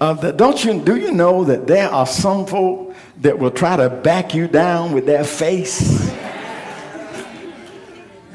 of 0.00 0.22
that. 0.22 0.38
Don't 0.38 0.64
you, 0.64 0.80
do 0.80 0.96
you 0.96 1.12
know 1.12 1.44
that 1.44 1.66
there 1.66 1.90
are 1.90 2.06
some 2.06 2.46
folk 2.46 2.96
that 3.20 3.38
will 3.38 3.50
try 3.50 3.76
to 3.76 3.90
back 3.90 4.34
you 4.34 4.48
down 4.48 4.92
with 4.92 5.04
their 5.04 5.22
face? 5.22 6.10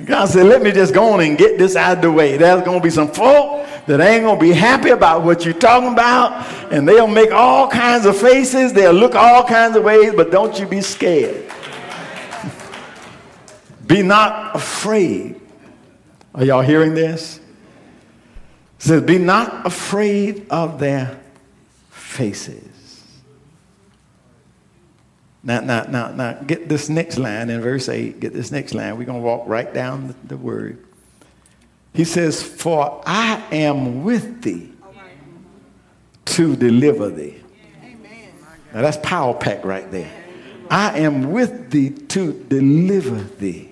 God 0.05 0.27
said, 0.27 0.45
let 0.45 0.61
me 0.61 0.71
just 0.71 0.93
go 0.93 1.13
on 1.13 1.21
and 1.21 1.39
get 1.39 1.57
this 1.57 1.75
out 1.75 1.97
of 1.97 2.01
the 2.03 2.11
way. 2.11 2.37
There's 2.37 2.63
going 2.63 2.79
to 2.79 2.83
be 2.83 2.91
some 2.91 3.07
folk 3.07 3.65
that 3.87 3.99
ain't 3.99 4.23
going 4.23 4.37
to 4.37 4.41
be 4.41 4.51
happy 4.51 4.91
about 4.91 5.23
what 5.23 5.43
you're 5.43 5.55
talking 5.55 5.91
about, 5.91 6.45
and 6.71 6.87
they'll 6.87 7.07
make 7.07 7.31
all 7.31 7.67
kinds 7.67 8.05
of 8.05 8.15
faces. 8.15 8.73
They'll 8.73 8.93
look 8.93 9.15
all 9.15 9.43
kinds 9.43 9.75
of 9.75 9.83
ways, 9.83 10.13
but 10.15 10.29
don't 10.31 10.59
you 10.59 10.67
be 10.67 10.81
scared. 10.81 11.51
be 13.87 14.03
not 14.03 14.55
afraid 14.55 15.41
are 16.33 16.45
y'all 16.45 16.61
hearing 16.61 16.93
this? 16.93 17.40
Says, 18.81 19.03
Be 19.03 19.19
not 19.19 19.67
afraid 19.67 20.47
of 20.49 20.79
their 20.79 21.19
faces. 21.91 23.05
Now, 25.43 25.59
now, 25.59 25.83
now, 25.83 26.11
now, 26.11 26.33
get 26.33 26.67
this 26.67 26.89
next 26.89 27.19
line 27.19 27.51
in 27.51 27.61
verse 27.61 27.87
8. 27.87 28.19
Get 28.19 28.33
this 28.33 28.51
next 28.51 28.73
line. 28.73 28.97
We're 28.97 29.05
going 29.05 29.21
to 29.21 29.23
walk 29.23 29.43
right 29.45 29.71
down 29.71 30.07
the, 30.07 30.15
the 30.29 30.37
word. 30.37 30.83
He 31.93 32.03
says, 32.05 32.41
For 32.41 33.03
I 33.05 33.43
am 33.51 34.03
with 34.03 34.41
thee 34.41 34.73
to 36.25 36.55
deliver 36.55 37.09
thee. 37.09 37.39
Now 38.73 38.81
that's 38.81 38.97
power 39.03 39.35
pack 39.35 39.63
right 39.63 39.91
there. 39.91 40.11
I 40.71 40.97
am 41.01 41.31
with 41.31 41.69
thee 41.69 41.91
to 41.91 42.33
deliver 42.33 43.21
thee. 43.37 43.69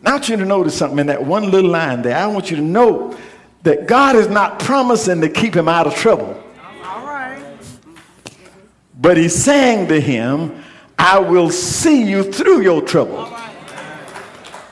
Now, 0.00 0.10
I 0.10 0.14
want 0.14 0.28
you 0.28 0.36
to 0.36 0.44
notice 0.44 0.78
something 0.78 1.00
in 1.00 1.08
that 1.08 1.24
one 1.24 1.50
little 1.50 1.70
line 1.70 2.02
there. 2.02 2.16
I 2.16 2.28
want 2.28 2.52
you 2.52 2.56
to 2.58 2.62
know 2.62 3.16
that 3.62 3.86
God 3.86 4.16
is 4.16 4.28
not 4.28 4.58
promising 4.58 5.20
to 5.20 5.28
keep 5.28 5.54
him 5.54 5.68
out 5.68 5.86
of 5.86 5.94
trouble. 5.94 6.42
All 6.84 7.06
right. 7.06 7.42
But 9.00 9.16
he's 9.16 9.34
saying 9.34 9.88
to 9.88 10.00
him, 10.00 10.64
I 10.98 11.18
will 11.18 11.50
see 11.50 12.02
you 12.08 12.24
through 12.30 12.62
your 12.62 12.82
trouble. 12.82 13.26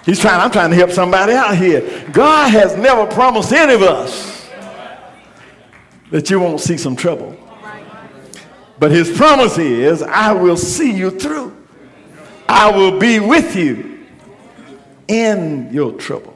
He's 0.05 0.19
trying, 0.19 0.41
I'm 0.41 0.51
trying 0.51 0.71
to 0.71 0.77
help 0.77 0.91
somebody 0.91 1.33
out 1.33 1.57
here. 1.57 2.09
God 2.13 2.51
has 2.51 2.77
never 2.77 3.07
promised 3.07 3.53
any 3.53 3.75
of 3.75 3.83
us 3.83 4.49
that 6.11 6.31
you 6.31 6.41
won't 6.41 6.61
see 6.61 6.77
some 6.77 6.97
trouble. 6.97 7.37
But 8.79 8.91
his 8.91 9.15
promise 9.17 9.59
is, 9.59 10.03
I 10.03 10.33
will 10.33 10.57
see 10.57 10.91
you 10.93 11.11
through. 11.11 11.55
I 12.49 12.71
will 12.71 12.99
be 12.99 13.21
with 13.21 13.55
you 13.55 14.07
in 15.07 15.73
your 15.73 15.93
trouble. 15.93 16.35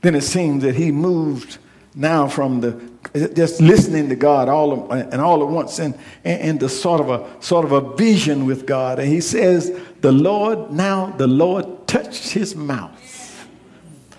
Then 0.00 0.14
it 0.14 0.22
seems 0.22 0.62
that 0.62 0.76
he 0.76 0.92
moved 0.92 1.58
now 1.94 2.28
from 2.28 2.60
the 2.60 2.88
just 3.34 3.60
listening 3.60 4.08
to 4.08 4.16
God 4.16 4.48
all 4.48 4.72
of, 4.72 4.90
and 4.90 5.20
all 5.20 5.42
at 5.42 5.48
once 5.48 5.78
and, 5.78 5.98
and, 6.24 6.60
the 6.60 6.68
sort 6.68 7.00
of 7.00 7.08
a 7.10 7.42
sort 7.42 7.64
of 7.64 7.72
a 7.72 7.94
vision 7.96 8.44
with 8.44 8.66
God. 8.66 8.98
And 8.98 9.08
he 9.08 9.20
says, 9.20 9.78
the 10.00 10.12
Lord, 10.12 10.70
now 10.70 11.06
the 11.06 11.26
Lord 11.26 11.86
touched 11.86 12.30
his 12.30 12.54
mouth. 12.54 13.46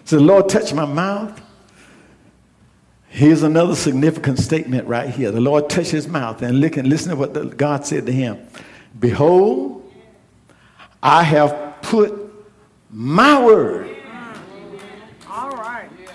So 0.05 0.17
the 0.17 0.23
Lord 0.23 0.49
touched 0.49 0.73
my 0.73 0.85
mouth. 0.85 1.39
Here's 3.09 3.43
another 3.43 3.75
significant 3.75 4.39
statement 4.39 4.87
right 4.87 5.09
here. 5.09 5.31
The 5.31 5.41
Lord 5.41 5.69
touched 5.69 5.91
his 5.91 6.07
mouth 6.07 6.41
and 6.41 6.59
look 6.59 6.77
and 6.77 6.87
listen 6.87 7.11
to 7.11 7.15
what 7.15 7.33
the, 7.33 7.45
God 7.45 7.85
said 7.85 8.05
to 8.05 8.11
him. 8.11 8.47
Behold, 8.99 9.91
I 11.01 11.23
have 11.23 11.81
put 11.81 12.13
my 12.89 13.43
word 13.43 13.88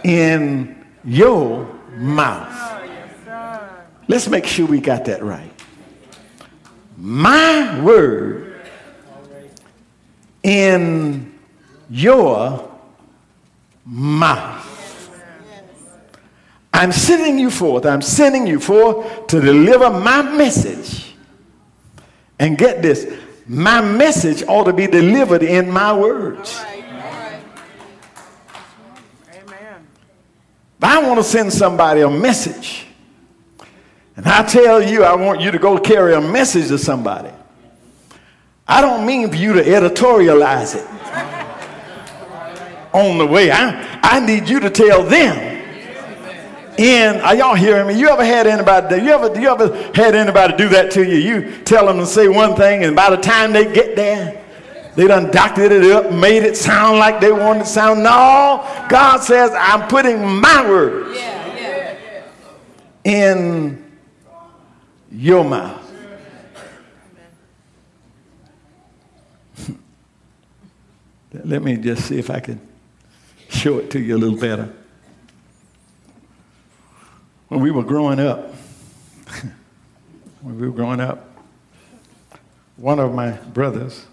in 0.04 0.84
your 1.04 1.64
mouth. 1.96 2.52
Oh, 3.26 3.84
Let's 4.06 4.28
make 4.28 4.46
sure 4.46 4.66
we 4.66 4.80
got 4.80 5.06
that 5.06 5.22
right. 5.22 5.50
My 6.96 7.80
word 7.80 8.54
in 10.42 11.38
your 11.90 12.70
mouth. 13.84 14.70
I'm 16.72 16.92
sending 16.92 17.38
you 17.38 17.50
forth. 17.50 17.86
I'm 17.86 18.02
sending 18.02 18.46
you 18.46 18.60
forth 18.60 19.26
to 19.28 19.40
deliver 19.40 19.90
my 19.90 20.22
message. 20.22 21.14
And 22.38 22.58
get 22.58 22.82
this 22.82 23.06
my 23.46 23.80
message 23.80 24.42
ought 24.48 24.64
to 24.64 24.72
be 24.72 24.86
delivered 24.86 25.42
in 25.42 25.70
my 25.70 25.92
words. 25.92 26.64
I 30.84 31.02
want 31.02 31.18
to 31.18 31.24
send 31.24 31.52
somebody 31.52 32.02
a 32.02 32.10
message. 32.10 32.86
And 34.16 34.26
I 34.26 34.44
tell 34.44 34.82
you, 34.82 35.02
I 35.02 35.14
want 35.14 35.40
you 35.40 35.50
to 35.50 35.58
go 35.58 35.78
carry 35.78 36.14
a 36.14 36.20
message 36.20 36.68
to 36.68 36.78
somebody. 36.78 37.30
I 38.68 38.80
don't 38.80 39.06
mean 39.06 39.30
for 39.30 39.36
you 39.36 39.54
to 39.54 39.62
editorialize 39.62 40.76
it 40.76 40.86
on 42.92 43.18
the 43.18 43.26
way. 43.26 43.50
I, 43.50 43.98
I 44.02 44.20
need 44.20 44.48
you 44.48 44.60
to 44.60 44.70
tell 44.70 45.02
them. 45.02 45.52
And 46.78 47.22
are 47.22 47.34
y'all 47.34 47.54
hearing 47.54 47.86
me? 47.86 47.98
You 47.98 48.08
ever 48.08 48.24
had 48.24 48.46
anybody? 48.46 48.96
You 48.96 49.12
ever 49.12 49.40
you 49.40 49.48
ever 49.48 49.74
had 49.94 50.14
anybody 50.14 50.56
do 50.56 50.68
that 50.70 50.90
to 50.92 51.04
you? 51.04 51.16
You 51.16 51.62
tell 51.62 51.86
them 51.86 51.98
to 51.98 52.06
say 52.06 52.26
one 52.26 52.56
thing, 52.56 52.84
and 52.84 52.96
by 52.96 53.10
the 53.10 53.16
time 53.16 53.52
they 53.52 53.72
get 53.72 53.94
there, 53.94 54.43
they 54.96 55.06
done 55.08 55.30
doctored 55.30 55.72
it 55.72 55.90
up, 55.90 56.12
made 56.12 56.42
it 56.44 56.56
sound 56.56 56.98
like 56.98 57.20
they 57.20 57.32
wanted 57.32 57.60
to 57.60 57.66
sound. 57.66 58.02
No, 58.02 58.64
God 58.88 59.18
says, 59.18 59.50
I'm 59.52 59.88
putting 59.88 60.24
my 60.24 60.68
words 60.68 61.16
yeah, 61.18 61.56
yeah, 61.56 62.22
in 63.04 63.84
your 65.10 65.44
mouth. 65.44 65.80
Let 71.44 71.62
me 71.62 71.76
just 71.76 72.06
see 72.06 72.18
if 72.18 72.30
I 72.30 72.38
can 72.38 72.60
show 73.48 73.78
it 73.78 73.90
to 73.92 74.00
you 74.00 74.16
a 74.16 74.18
little 74.18 74.38
better. 74.38 74.72
When 77.48 77.60
we 77.60 77.72
were 77.72 77.82
growing 77.82 78.20
up, 78.20 78.54
when 80.40 80.60
we 80.60 80.68
were 80.68 80.74
growing 80.74 81.00
up, 81.00 81.30
one 82.76 83.00
of 83.00 83.12
my 83.12 83.32
brothers, 83.32 84.06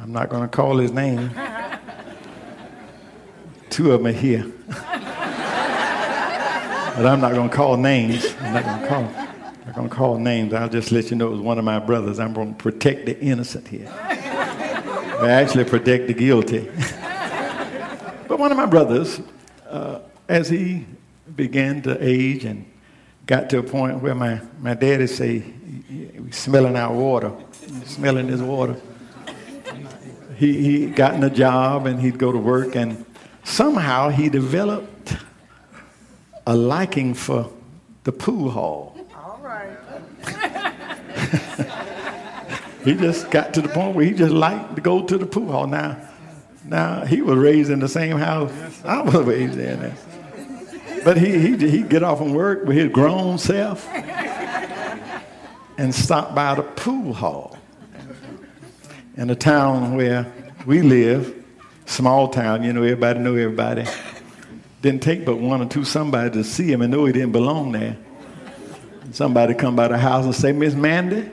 I'm 0.00 0.12
not 0.12 0.30
going 0.30 0.42
to 0.42 0.48
call 0.48 0.78
his 0.78 0.92
name, 0.92 1.30
two 3.68 3.92
of 3.92 4.02
them 4.02 4.06
are 4.06 4.12
here. 4.16 4.50
but 4.66 4.86
I'm 7.06 7.20
not 7.20 7.32
going 7.32 7.50
to 7.50 7.54
call 7.54 7.76
names. 7.76 8.34
I'm 8.40 8.54
not 8.54 8.64
going 8.64 8.80
to 8.80 8.88
call. 8.88 9.04
I'm 9.04 9.66
not 9.66 9.74
going 9.74 9.90
to 9.90 9.94
call 9.94 10.18
names. 10.18 10.54
I'll 10.54 10.70
just 10.70 10.90
let 10.90 11.10
you 11.10 11.16
know 11.16 11.26
it 11.26 11.32
was 11.32 11.40
one 11.40 11.58
of 11.58 11.66
my 11.66 11.78
brothers. 11.78 12.18
I'm 12.18 12.32
going 12.32 12.54
to 12.54 12.62
protect 12.62 13.04
the 13.04 13.20
innocent 13.20 13.68
here. 13.68 13.92
I 14.00 15.28
actually 15.32 15.64
protect 15.64 16.06
the 16.06 16.14
guilty. 16.14 16.60
but 18.26 18.38
one 18.38 18.50
of 18.50 18.56
my 18.56 18.64
brothers, 18.64 19.20
uh, 19.68 19.98
as 20.28 20.48
he 20.48 20.86
began 21.36 21.82
to 21.82 21.98
age 22.00 22.46
and 22.46 22.64
got 23.26 23.50
to 23.50 23.58
a 23.58 23.62
point 23.62 24.00
where 24.00 24.14
my, 24.14 24.40
my 24.60 24.72
daddy 24.72 25.06
say, 25.06 25.44
smelling 26.30 26.76
our 26.76 26.94
water, 26.94 27.32
smelling 27.84 28.28
his 28.28 28.40
water. 28.40 28.80
He, 30.40 30.54
he 30.62 30.86
gotten 30.86 31.22
a 31.22 31.28
job 31.28 31.84
and 31.84 32.00
he'd 32.00 32.18
go 32.18 32.32
to 32.32 32.38
work 32.38 32.74
and 32.74 33.04
somehow 33.44 34.08
he 34.08 34.30
developed 34.30 35.14
a 36.46 36.56
liking 36.56 37.12
for 37.12 37.52
the 38.04 38.12
pool 38.12 38.50
hall. 38.50 38.96
All 39.14 39.38
right. 39.42 39.76
he 42.86 42.94
just 42.94 43.30
got 43.30 43.52
to 43.52 43.60
the 43.60 43.68
point 43.68 43.94
where 43.94 44.06
he 44.06 44.12
just 44.12 44.32
liked 44.32 44.76
to 44.76 44.80
go 44.80 45.04
to 45.04 45.18
the 45.18 45.26
pool 45.26 45.52
hall. 45.52 45.66
Now, 45.66 46.08
now 46.64 47.04
he 47.04 47.20
was 47.20 47.36
raised 47.36 47.70
in 47.70 47.80
the 47.80 47.88
same 47.88 48.16
house 48.16 48.50
I 48.82 49.02
was 49.02 49.16
raised 49.26 49.58
in. 49.58 49.92
But 51.04 51.18
he, 51.18 51.38
he, 51.38 51.68
he'd 51.68 51.90
get 51.90 52.02
off 52.02 52.16
from 52.16 52.32
work 52.32 52.64
with 52.64 52.78
his 52.78 52.90
grown 52.90 53.36
self 53.36 53.86
and 55.76 55.94
stop 55.94 56.34
by 56.34 56.54
the 56.54 56.62
pool 56.62 57.12
hall 57.12 57.59
in 59.20 59.28
the 59.28 59.36
town 59.36 59.94
where 59.96 60.32
we 60.64 60.80
live, 60.80 61.44
small 61.84 62.28
town, 62.28 62.62
you 62.62 62.72
know, 62.72 62.82
everybody 62.82 63.18
know 63.18 63.36
everybody. 63.36 63.84
Didn't 64.80 65.02
take 65.02 65.26
but 65.26 65.36
one 65.36 65.60
or 65.60 65.66
two 65.66 65.84
somebody 65.84 66.30
to 66.30 66.42
see 66.42 66.72
him 66.72 66.80
and 66.80 66.90
know 66.90 67.04
he 67.04 67.12
didn't 67.12 67.32
belong 67.32 67.72
there. 67.72 67.98
Somebody 69.12 69.52
come 69.52 69.76
by 69.76 69.88
the 69.88 69.98
house 69.98 70.24
and 70.24 70.34
say, 70.34 70.52
Miss 70.52 70.74
Mandy, 70.74 71.30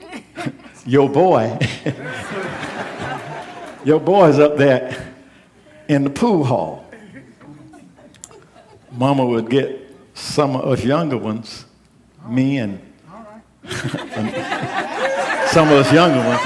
your 0.84 1.08
boy, 1.08 1.58
your 3.84 3.98
boy's 3.98 4.38
up 4.38 4.58
there 4.58 5.14
in 5.88 6.04
the 6.04 6.10
pool 6.10 6.44
hall. 6.44 6.84
Mama 8.92 9.24
would 9.24 9.48
get 9.48 9.96
some 10.12 10.56
of 10.56 10.66
us 10.66 10.84
younger 10.84 11.16
ones, 11.16 11.64
me 12.28 12.58
and 12.58 12.82
some 15.50 15.68
of 15.68 15.74
us 15.74 15.92
younger 15.92 16.18
ones. 16.18 16.40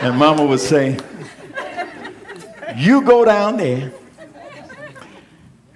And 0.00 0.16
Mama 0.18 0.44
would 0.46 0.60
say, 0.60 0.98
You 2.74 3.02
go 3.02 3.24
down 3.24 3.58
there 3.58 3.92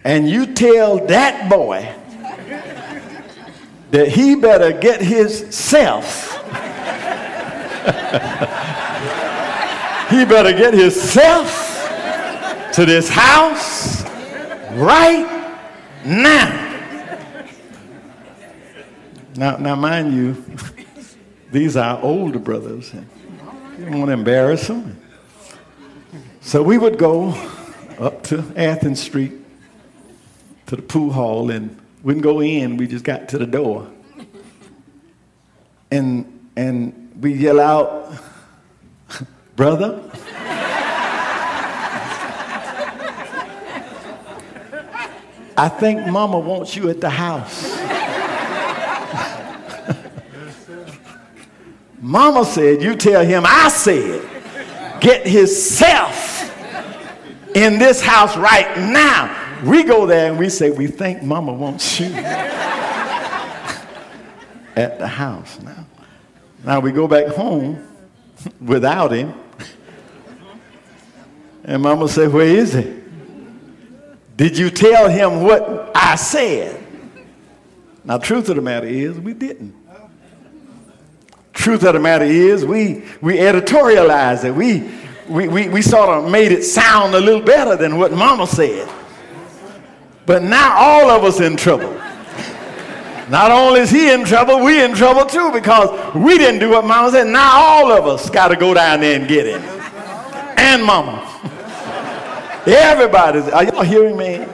and 0.02 0.28
you 0.28 0.54
tell 0.54 1.04
that 1.06 1.50
boy 1.50 1.92
that 3.90 4.08
he 4.08 4.34
better 4.34 4.72
get 4.72 5.02
his 5.02 5.54
self. 5.54 6.32
he 10.10 10.24
better 10.24 10.52
get 10.52 10.74
himself 10.74 11.66
to 12.72 12.84
this 12.86 13.08
house 13.08 14.02
right 14.72 15.26
now. 16.04 16.55
Now, 19.36 19.56
now 19.58 19.74
mind 19.74 20.14
you, 20.14 20.44
these 21.52 21.76
are 21.76 22.00
older 22.00 22.38
brothers. 22.38 22.92
You 23.78 23.84
don't 23.84 23.98
want 23.98 24.08
to 24.08 24.12
embarrass 24.12 24.68
them. 24.68 25.00
So 26.40 26.62
we 26.62 26.78
would 26.78 26.98
go 26.98 27.30
up 27.98 28.22
to 28.24 28.44
Athens 28.56 29.02
Street 29.02 29.32
to 30.66 30.76
the 30.76 30.82
pool 30.82 31.12
hall 31.12 31.50
and 31.50 31.78
wouldn't 32.02 32.22
go 32.22 32.40
in, 32.40 32.76
we 32.76 32.86
just 32.86 33.04
got 33.04 33.28
to 33.30 33.38
the 33.38 33.46
door. 33.46 33.90
And, 35.90 36.48
and 36.56 37.12
we 37.20 37.34
yell 37.34 37.60
out, 37.60 38.12
Brother? 39.54 40.02
I 45.58 45.68
think 45.68 46.06
Mama 46.06 46.38
wants 46.38 46.76
you 46.76 46.90
at 46.90 47.00
the 47.00 47.10
house. 47.10 47.75
Mama 52.06 52.44
said, 52.44 52.82
You 52.82 52.94
tell 52.94 53.24
him 53.24 53.42
I 53.44 53.68
said, 53.68 54.22
get 55.00 55.26
himself 55.26 56.44
in 57.56 57.80
this 57.80 58.00
house 58.00 58.36
right 58.36 58.78
now. 58.78 59.64
We 59.64 59.82
go 59.82 60.06
there 60.06 60.30
and 60.30 60.38
we 60.38 60.48
say, 60.48 60.70
We 60.70 60.86
think 60.86 61.24
Mama 61.24 61.52
wants 61.52 61.98
you 61.98 62.06
at 62.14 63.72
the 64.76 65.08
house 65.08 65.60
now. 65.62 65.84
Now 66.64 66.78
we 66.78 66.92
go 66.92 67.08
back 67.08 67.26
home 67.26 67.84
without 68.60 69.10
him. 69.10 69.34
And 71.64 71.82
Mama 71.82 72.06
said, 72.06 72.32
Where 72.32 72.46
is 72.46 72.74
he? 72.74 73.02
Did 74.36 74.56
you 74.56 74.70
tell 74.70 75.08
him 75.08 75.42
what 75.42 75.90
I 75.92 76.14
said? 76.14 76.80
Now, 78.04 78.18
truth 78.18 78.48
of 78.48 78.54
the 78.54 78.62
matter 78.62 78.86
is, 78.86 79.18
we 79.18 79.34
didn't 79.34 79.74
truth 81.56 81.82
of 81.84 81.94
the 81.94 82.00
matter 82.00 82.24
is, 82.24 82.64
we, 82.64 83.02
we 83.20 83.38
editorialized 83.38 84.44
it. 84.44 84.52
We, 84.52 84.90
we, 85.28 85.48
we, 85.48 85.68
we 85.68 85.82
sort 85.82 86.10
of 86.10 86.30
made 86.30 86.52
it 86.52 86.62
sound 86.62 87.14
a 87.14 87.20
little 87.20 87.40
better 87.40 87.76
than 87.76 87.98
what 87.98 88.12
mama 88.12 88.46
said. 88.46 88.88
But 90.26 90.42
now 90.42 90.76
all 90.76 91.10
of 91.10 91.24
us 91.24 91.40
in 91.40 91.56
trouble. 91.56 91.92
Not 93.28 93.50
only 93.50 93.80
is 93.80 93.90
he 93.90 94.12
in 94.12 94.24
trouble, 94.24 94.62
we 94.62 94.82
in 94.82 94.94
trouble 94.94 95.24
too 95.24 95.50
because 95.52 96.14
we 96.14 96.38
didn't 96.38 96.60
do 96.60 96.70
what 96.70 96.84
mama 96.84 97.10
said. 97.10 97.26
Now 97.26 97.50
all 97.56 97.90
of 97.90 98.06
us 98.06 98.30
got 98.30 98.48
to 98.48 98.56
go 98.56 98.72
down 98.72 99.00
there 99.00 99.18
and 99.18 99.28
get 99.28 99.46
him. 99.46 99.62
And 100.58 100.84
mama. 100.84 101.22
Everybody's, 102.66 103.48
Are 103.48 103.64
y'all 103.64 103.82
hearing 103.82 104.16
me? 104.16 104.46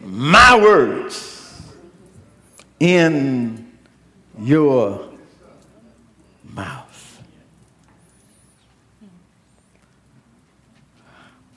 My 0.00 0.60
words 0.60 1.29
in 2.80 3.70
your 4.38 5.08
mouth. 6.42 7.22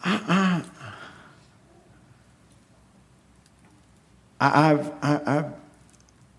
I, 0.03 0.61
I, 4.39 4.71
I've, 4.71 4.91
I, 5.01 5.45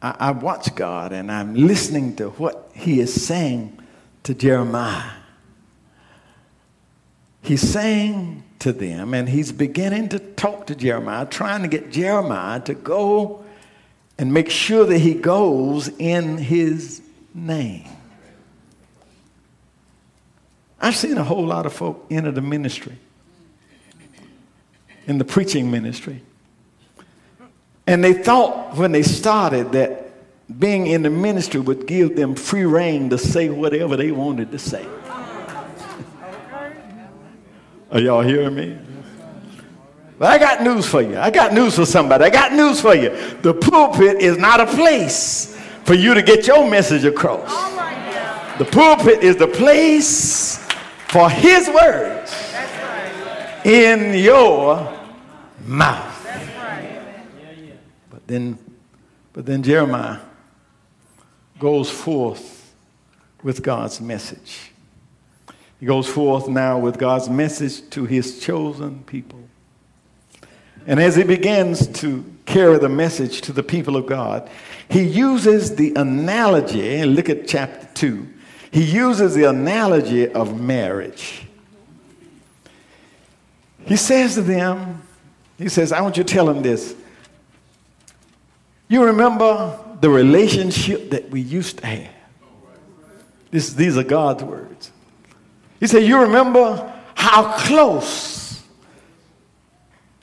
I, 0.02 0.26
have 0.26 0.42
watched 0.42 0.76
God 0.76 1.14
and 1.14 1.32
I'm 1.32 1.54
listening 1.54 2.14
to 2.16 2.28
what 2.30 2.70
He 2.74 3.00
is 3.00 3.26
saying 3.26 3.78
to 4.24 4.34
Jeremiah. 4.34 5.12
He's 7.40 7.62
saying 7.62 8.44
to 8.60 8.72
them, 8.72 9.12
and 9.12 9.28
he's 9.28 9.52
beginning 9.52 10.08
to 10.08 10.18
talk 10.18 10.66
to 10.68 10.74
Jeremiah, 10.74 11.26
trying 11.26 11.60
to 11.60 11.68
get 11.68 11.92
Jeremiah 11.92 12.60
to 12.60 12.72
go 12.72 13.43
and 14.18 14.32
make 14.32 14.50
sure 14.50 14.84
that 14.84 14.98
he 14.98 15.14
goes 15.14 15.88
in 15.98 16.38
his 16.38 17.02
name. 17.34 17.88
I've 20.80 20.96
seen 20.96 21.18
a 21.18 21.24
whole 21.24 21.46
lot 21.46 21.66
of 21.66 21.72
folk 21.72 22.06
enter 22.10 22.30
the 22.30 22.42
ministry, 22.42 22.96
in 25.06 25.18
the 25.18 25.24
preaching 25.24 25.70
ministry. 25.70 26.22
And 27.86 28.02
they 28.02 28.12
thought 28.12 28.76
when 28.76 28.92
they 28.92 29.02
started 29.02 29.72
that 29.72 30.12
being 30.58 30.86
in 30.86 31.02
the 31.02 31.10
ministry 31.10 31.60
would 31.60 31.86
give 31.86 32.16
them 32.16 32.34
free 32.34 32.64
rein 32.64 33.10
to 33.10 33.18
say 33.18 33.48
whatever 33.48 33.96
they 33.96 34.10
wanted 34.12 34.50
to 34.52 34.58
say. 34.58 34.86
Are 37.90 38.00
y'all 38.00 38.22
hearing 38.22 38.54
me? 38.54 38.78
But 40.18 40.28
I 40.30 40.38
got 40.38 40.62
news 40.62 40.86
for 40.86 41.02
you. 41.02 41.18
I 41.18 41.30
got 41.30 41.52
news 41.52 41.76
for 41.76 41.86
somebody. 41.86 42.24
I 42.24 42.30
got 42.30 42.52
news 42.52 42.80
for 42.80 42.94
you. 42.94 43.10
The 43.42 43.52
pulpit 43.54 44.18
is 44.18 44.38
not 44.38 44.60
a 44.60 44.66
place 44.66 45.56
for 45.84 45.94
you 45.94 46.14
to 46.14 46.22
get 46.22 46.46
your 46.46 46.68
message 46.68 47.04
across. 47.04 47.50
The 48.58 48.64
pulpit 48.64 49.24
is 49.24 49.36
the 49.36 49.48
place 49.48 50.58
for 51.08 51.28
his 51.28 51.68
words 51.68 52.32
in 53.64 54.14
your 54.14 54.96
mouth. 55.64 56.10
But 58.10 58.26
then, 58.26 58.58
but 59.32 59.46
then 59.46 59.62
Jeremiah 59.62 60.20
goes 61.58 61.90
forth 61.90 62.72
with 63.42 63.62
God's 63.62 64.00
message. 64.00 64.70
He 65.80 65.86
goes 65.86 66.08
forth 66.08 66.48
now 66.48 66.78
with 66.78 66.98
God's 66.98 67.28
message 67.28 67.90
to 67.90 68.06
his 68.06 68.40
chosen 68.40 69.02
people. 69.04 69.40
And 70.86 71.00
as 71.00 71.16
he 71.16 71.24
begins 71.24 71.86
to 72.00 72.24
carry 72.46 72.78
the 72.78 72.88
message 72.88 73.40
to 73.42 73.52
the 73.52 73.62
people 73.62 73.96
of 73.96 74.06
God, 74.06 74.48
he 74.88 75.02
uses 75.02 75.76
the 75.76 75.94
analogy, 75.94 76.96
and 76.96 77.14
look 77.14 77.28
at 77.28 77.48
chapter 77.48 77.88
2. 77.94 78.28
He 78.70 78.82
uses 78.82 79.34
the 79.34 79.44
analogy 79.44 80.28
of 80.28 80.60
marriage. 80.60 81.46
He 83.86 83.96
says 83.96 84.34
to 84.34 84.42
them, 84.42 85.02
he 85.58 85.68
says, 85.68 85.92
I 85.92 86.00
want 86.00 86.16
you 86.16 86.24
to 86.24 86.32
tell 86.32 86.46
them 86.46 86.62
this. 86.62 86.94
You 88.88 89.04
remember 89.04 89.78
the 90.00 90.10
relationship 90.10 91.10
that 91.10 91.30
we 91.30 91.40
used 91.40 91.78
to 91.78 91.86
have. 91.86 92.10
This, 93.50 93.72
these 93.72 93.96
are 93.96 94.02
God's 94.02 94.42
words. 94.42 94.90
He 95.80 95.86
said, 95.86 96.02
You 96.02 96.22
remember 96.22 96.92
how 97.14 97.56
close 97.58 98.43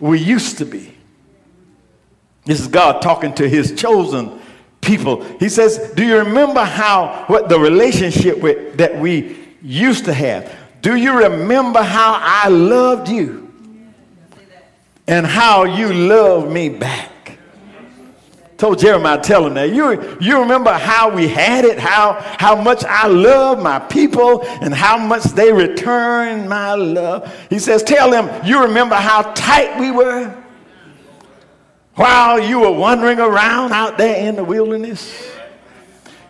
we 0.01 0.19
used 0.19 0.57
to 0.57 0.65
be. 0.65 0.93
This 2.43 2.59
is 2.59 2.67
God 2.67 3.01
talking 3.01 3.33
to 3.35 3.47
his 3.47 3.73
chosen 3.79 4.41
people. 4.81 5.23
He 5.37 5.47
says, 5.47 5.93
Do 5.95 6.03
you 6.03 6.17
remember 6.17 6.63
how, 6.63 7.25
what 7.27 7.47
the 7.47 7.59
relationship 7.59 8.39
with, 8.39 8.77
that 8.77 8.97
we 8.97 9.37
used 9.61 10.05
to 10.05 10.13
have? 10.13 10.53
Do 10.81 10.95
you 10.95 11.17
remember 11.19 11.83
how 11.83 12.17
I 12.19 12.49
loved 12.49 13.07
you 13.07 13.53
and 15.07 15.25
how 15.25 15.65
you 15.65 15.93
loved 15.93 16.51
me 16.51 16.69
back? 16.69 17.10
Told 18.61 18.77
Jeremiah, 18.77 19.19
tell 19.19 19.47
him 19.47 19.55
that. 19.55 19.73
You, 19.73 20.17
you 20.21 20.39
remember 20.39 20.71
how 20.71 21.09
we 21.09 21.27
had 21.27 21.65
it, 21.65 21.79
how, 21.79 22.13
how 22.37 22.55
much 22.55 22.83
I 22.83 23.07
love 23.07 23.59
my 23.59 23.79
people, 23.79 24.45
and 24.45 24.71
how 24.71 24.99
much 24.99 25.23
they 25.23 25.51
return 25.51 26.47
my 26.47 26.75
love. 26.75 27.35
He 27.49 27.57
says, 27.57 27.81
Tell 27.81 28.11
them, 28.11 28.45
you 28.45 28.61
remember 28.61 28.93
how 28.93 29.23
tight 29.33 29.79
we 29.79 29.89
were 29.89 30.31
while 31.95 32.39
you 32.39 32.59
were 32.59 32.71
wandering 32.71 33.19
around 33.19 33.71
out 33.71 33.97
there 33.97 34.27
in 34.27 34.35
the 34.35 34.43
wilderness? 34.43 35.31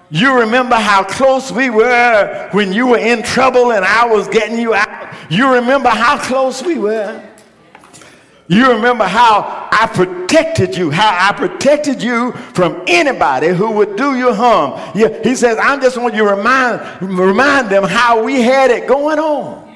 You 0.10 0.40
remember 0.40 0.76
how 0.76 1.04
close 1.04 1.52
we 1.52 1.70
were 1.70 2.48
when 2.54 2.72
you 2.72 2.88
were 2.88 2.98
in 2.98 3.24
trouble 3.24 3.74
and 3.74 3.84
I 3.84 4.06
was 4.06 4.30
getting 4.30 4.58
you 4.58 4.74
out. 4.74 5.16
You 5.30 5.56
remember 5.56 5.90
how 5.90 6.18
close 6.18 6.64
we 6.64 6.78
were. 6.78 7.31
You 8.52 8.70
remember 8.74 9.06
how 9.06 9.70
I 9.72 9.88
protected 9.88 10.76
you, 10.76 10.92
how 10.92 11.30
I 11.30 11.32
protected 11.32 12.04
you 12.04 12.34
from 12.34 12.84
anybody 12.86 13.48
who 13.48 13.72
would 13.72 13.96
do 13.96 14.18
you 14.18 14.34
harm. 14.34 14.92
Yeah, 14.94 15.24
he 15.24 15.36
says, 15.36 15.58
I 15.58 15.80
just 15.80 15.96
want 15.96 16.16
you 16.16 16.26
to 16.26 16.36
remind, 16.36 17.02
remind 17.02 17.70
them 17.70 17.86
how 17.86 18.22
we 18.22 18.42
had 18.42 18.70
it 18.70 18.90
going 18.90 19.20
on, 19.20 19.74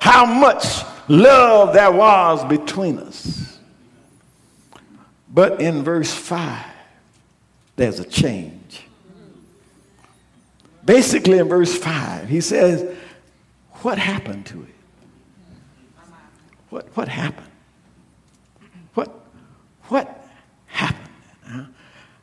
how 0.00 0.26
much 0.26 0.82
love 1.06 1.72
there 1.72 1.92
was 1.92 2.44
between 2.46 2.98
us. 2.98 3.60
But 5.32 5.60
in 5.60 5.84
verse 5.84 6.12
5, 6.12 6.66
there's 7.76 8.00
a 8.00 8.04
change. 8.04 8.88
Basically, 10.84 11.38
in 11.38 11.48
verse 11.48 11.78
5, 11.78 12.28
he 12.28 12.40
says, 12.40 12.92
What 13.82 13.98
happened 13.98 14.46
to 14.46 14.64
it? 14.64 16.08
What, 16.70 16.88
what 16.96 17.06
happened? 17.06 17.47
What 19.88 20.28
happened? 20.66 21.08
Uh, 21.50 21.64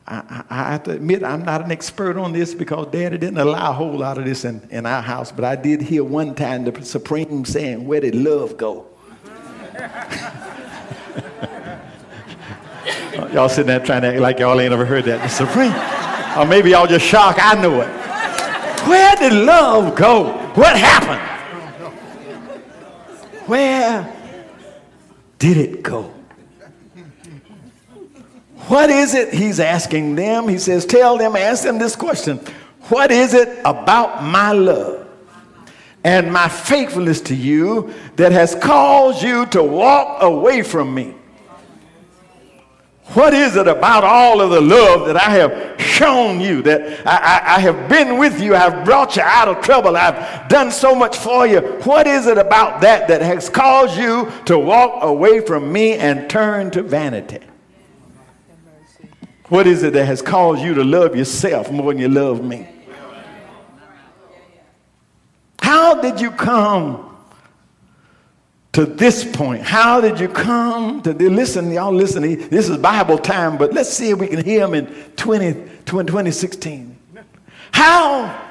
I, 0.06 0.16
I, 0.16 0.44
I, 0.50 0.72
have 0.72 0.84
to 0.84 0.92
admit, 0.92 1.24
I'm 1.24 1.44
not 1.44 1.64
an 1.64 1.72
expert 1.72 2.16
on 2.16 2.32
this 2.32 2.54
because 2.54 2.86
Daddy 2.92 3.18
didn't 3.18 3.38
allow 3.38 3.70
a 3.70 3.72
whole 3.72 3.98
lot 3.98 4.18
of 4.18 4.24
this 4.24 4.44
in, 4.44 4.66
in 4.70 4.86
our 4.86 5.02
house, 5.02 5.32
but 5.32 5.44
I 5.44 5.56
did 5.56 5.82
hear 5.82 6.04
one 6.04 6.36
time 6.36 6.64
the 6.64 6.84
Supreme 6.84 7.44
saying, 7.44 7.84
Where 7.84 8.00
did 8.00 8.14
love 8.14 8.56
go? 8.56 8.86
y'all 13.32 13.48
sitting 13.48 13.66
there 13.66 13.80
trying 13.80 14.02
to 14.02 14.08
act 14.08 14.20
like 14.20 14.38
y'all 14.38 14.60
ain't 14.60 14.72
ever 14.72 14.84
heard 14.84 15.06
that. 15.06 15.22
The 15.22 15.28
Supreme. 15.28 15.74
or 16.38 16.46
maybe 16.46 16.70
y'all 16.70 16.86
just 16.86 17.04
shocked. 17.04 17.40
I 17.42 17.60
know 17.60 17.80
it. 17.80 17.88
Where 18.86 19.16
did 19.16 19.32
love 19.32 19.96
go? 19.96 20.34
What 20.54 20.76
happened? 20.76 21.20
Where 23.46 24.14
did 25.38 25.56
it 25.56 25.82
go? 25.82 26.15
What 28.68 28.90
is 28.90 29.14
it 29.14 29.32
he's 29.32 29.60
asking 29.60 30.16
them? 30.16 30.48
He 30.48 30.58
says, 30.58 30.84
Tell 30.84 31.16
them, 31.16 31.36
ask 31.36 31.62
them 31.62 31.78
this 31.78 31.94
question 31.94 32.40
What 32.88 33.10
is 33.12 33.32
it 33.32 33.60
about 33.64 34.24
my 34.24 34.52
love 34.52 35.06
and 36.02 36.32
my 36.32 36.48
faithfulness 36.48 37.20
to 37.22 37.34
you 37.34 37.94
that 38.16 38.32
has 38.32 38.54
caused 38.56 39.22
you 39.22 39.46
to 39.46 39.62
walk 39.62 40.22
away 40.22 40.62
from 40.62 40.92
me? 40.92 41.14
What 43.10 43.34
is 43.34 43.54
it 43.54 43.68
about 43.68 44.02
all 44.02 44.40
of 44.40 44.50
the 44.50 44.60
love 44.60 45.06
that 45.06 45.16
I 45.16 45.30
have 45.30 45.80
shown 45.80 46.40
you, 46.40 46.60
that 46.62 47.06
I, 47.06 47.16
I, 47.16 47.54
I, 47.54 47.60
have 47.60 47.88
been 47.88 48.18
with 48.18 48.42
you, 48.42 48.56
I've 48.56 48.84
brought 48.84 49.14
you 49.14 49.22
out 49.22 49.46
of 49.46 49.62
trouble, 49.62 49.96
I've 49.96 50.48
done 50.48 50.72
so 50.72 50.92
much 50.92 51.16
for 51.16 51.46
you? 51.46 51.60
What 51.84 52.08
is 52.08 52.26
it 52.26 52.36
about 52.36 52.80
that 52.80 53.06
that 53.06 53.22
has 53.22 53.48
caused 53.48 53.96
you 53.96 54.32
to 54.46 54.58
walk 54.58 55.04
away 55.04 55.38
from 55.38 55.72
me 55.72 55.94
and 55.94 56.28
turn 56.28 56.72
to 56.72 56.82
vanity? 56.82 57.38
What 59.48 59.66
is 59.66 59.82
it 59.84 59.92
that 59.92 60.06
has 60.06 60.22
caused 60.22 60.62
you 60.62 60.74
to 60.74 60.82
love 60.82 61.14
yourself 61.14 61.70
more 61.70 61.92
than 61.92 62.00
you 62.00 62.08
love 62.08 62.42
me? 62.42 62.66
How 65.60 66.00
did 66.00 66.20
you 66.20 66.30
come 66.32 67.16
to 68.72 68.84
this 68.84 69.24
point? 69.24 69.62
How 69.62 70.00
did 70.00 70.18
you 70.18 70.28
come 70.28 71.00
to 71.02 71.12
the, 71.12 71.28
listen? 71.28 71.70
Y'all 71.70 71.92
listen. 71.92 72.22
This 72.48 72.68
is 72.68 72.76
Bible 72.78 73.18
time, 73.18 73.56
but 73.56 73.72
let's 73.72 73.90
see 73.90 74.10
if 74.10 74.18
we 74.18 74.26
can 74.26 74.44
hear 74.44 74.64
him 74.64 74.74
in 74.74 74.86
20, 75.16 75.52
2016. 75.84 76.98
How 77.70 78.42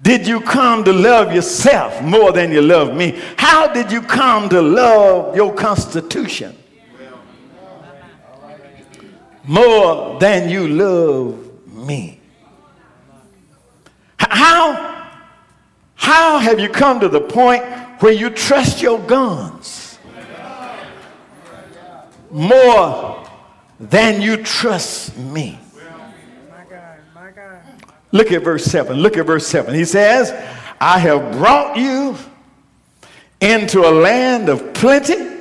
did 0.00 0.26
you 0.26 0.40
come 0.40 0.82
to 0.84 0.92
love 0.92 1.34
yourself 1.34 2.02
more 2.02 2.32
than 2.32 2.52
you 2.52 2.62
love 2.62 2.94
me? 2.94 3.20
How 3.36 3.72
did 3.72 3.92
you 3.92 4.00
come 4.00 4.48
to 4.48 4.62
love 4.62 5.36
your 5.36 5.54
Constitution 5.54 6.56
more 9.44 10.18
than 10.18 10.48
you 10.48 10.68
love 10.68 11.72
me? 11.72 12.20
How, 14.18 15.10
how 15.94 16.38
have 16.38 16.60
you 16.60 16.68
come 16.68 17.00
to 17.00 17.08
the 17.08 17.20
point 17.20 17.64
where 18.00 18.12
you 18.12 18.30
trust 18.30 18.82
your 18.82 18.98
guns 19.00 19.98
more 22.30 23.28
than 23.78 24.22
you 24.22 24.36
trust 24.38 25.16
me? 25.16 25.58
Look 28.12 28.30
at 28.30 28.42
verse 28.44 28.64
7. 28.64 28.98
Look 28.98 29.16
at 29.16 29.24
verse 29.24 29.46
7. 29.46 29.74
He 29.74 29.86
says, 29.86 30.32
I 30.80 30.98
have 30.98 31.32
brought 31.32 31.76
you 31.76 32.16
into 33.40 33.80
a 33.80 33.90
land 33.90 34.48
of 34.48 34.74
plenty 34.74 35.31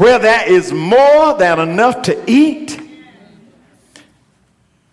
where 0.00 0.18
there 0.18 0.50
is 0.50 0.72
more 0.72 1.34
than 1.34 1.60
enough 1.60 2.00
to 2.00 2.24
eat, 2.26 2.80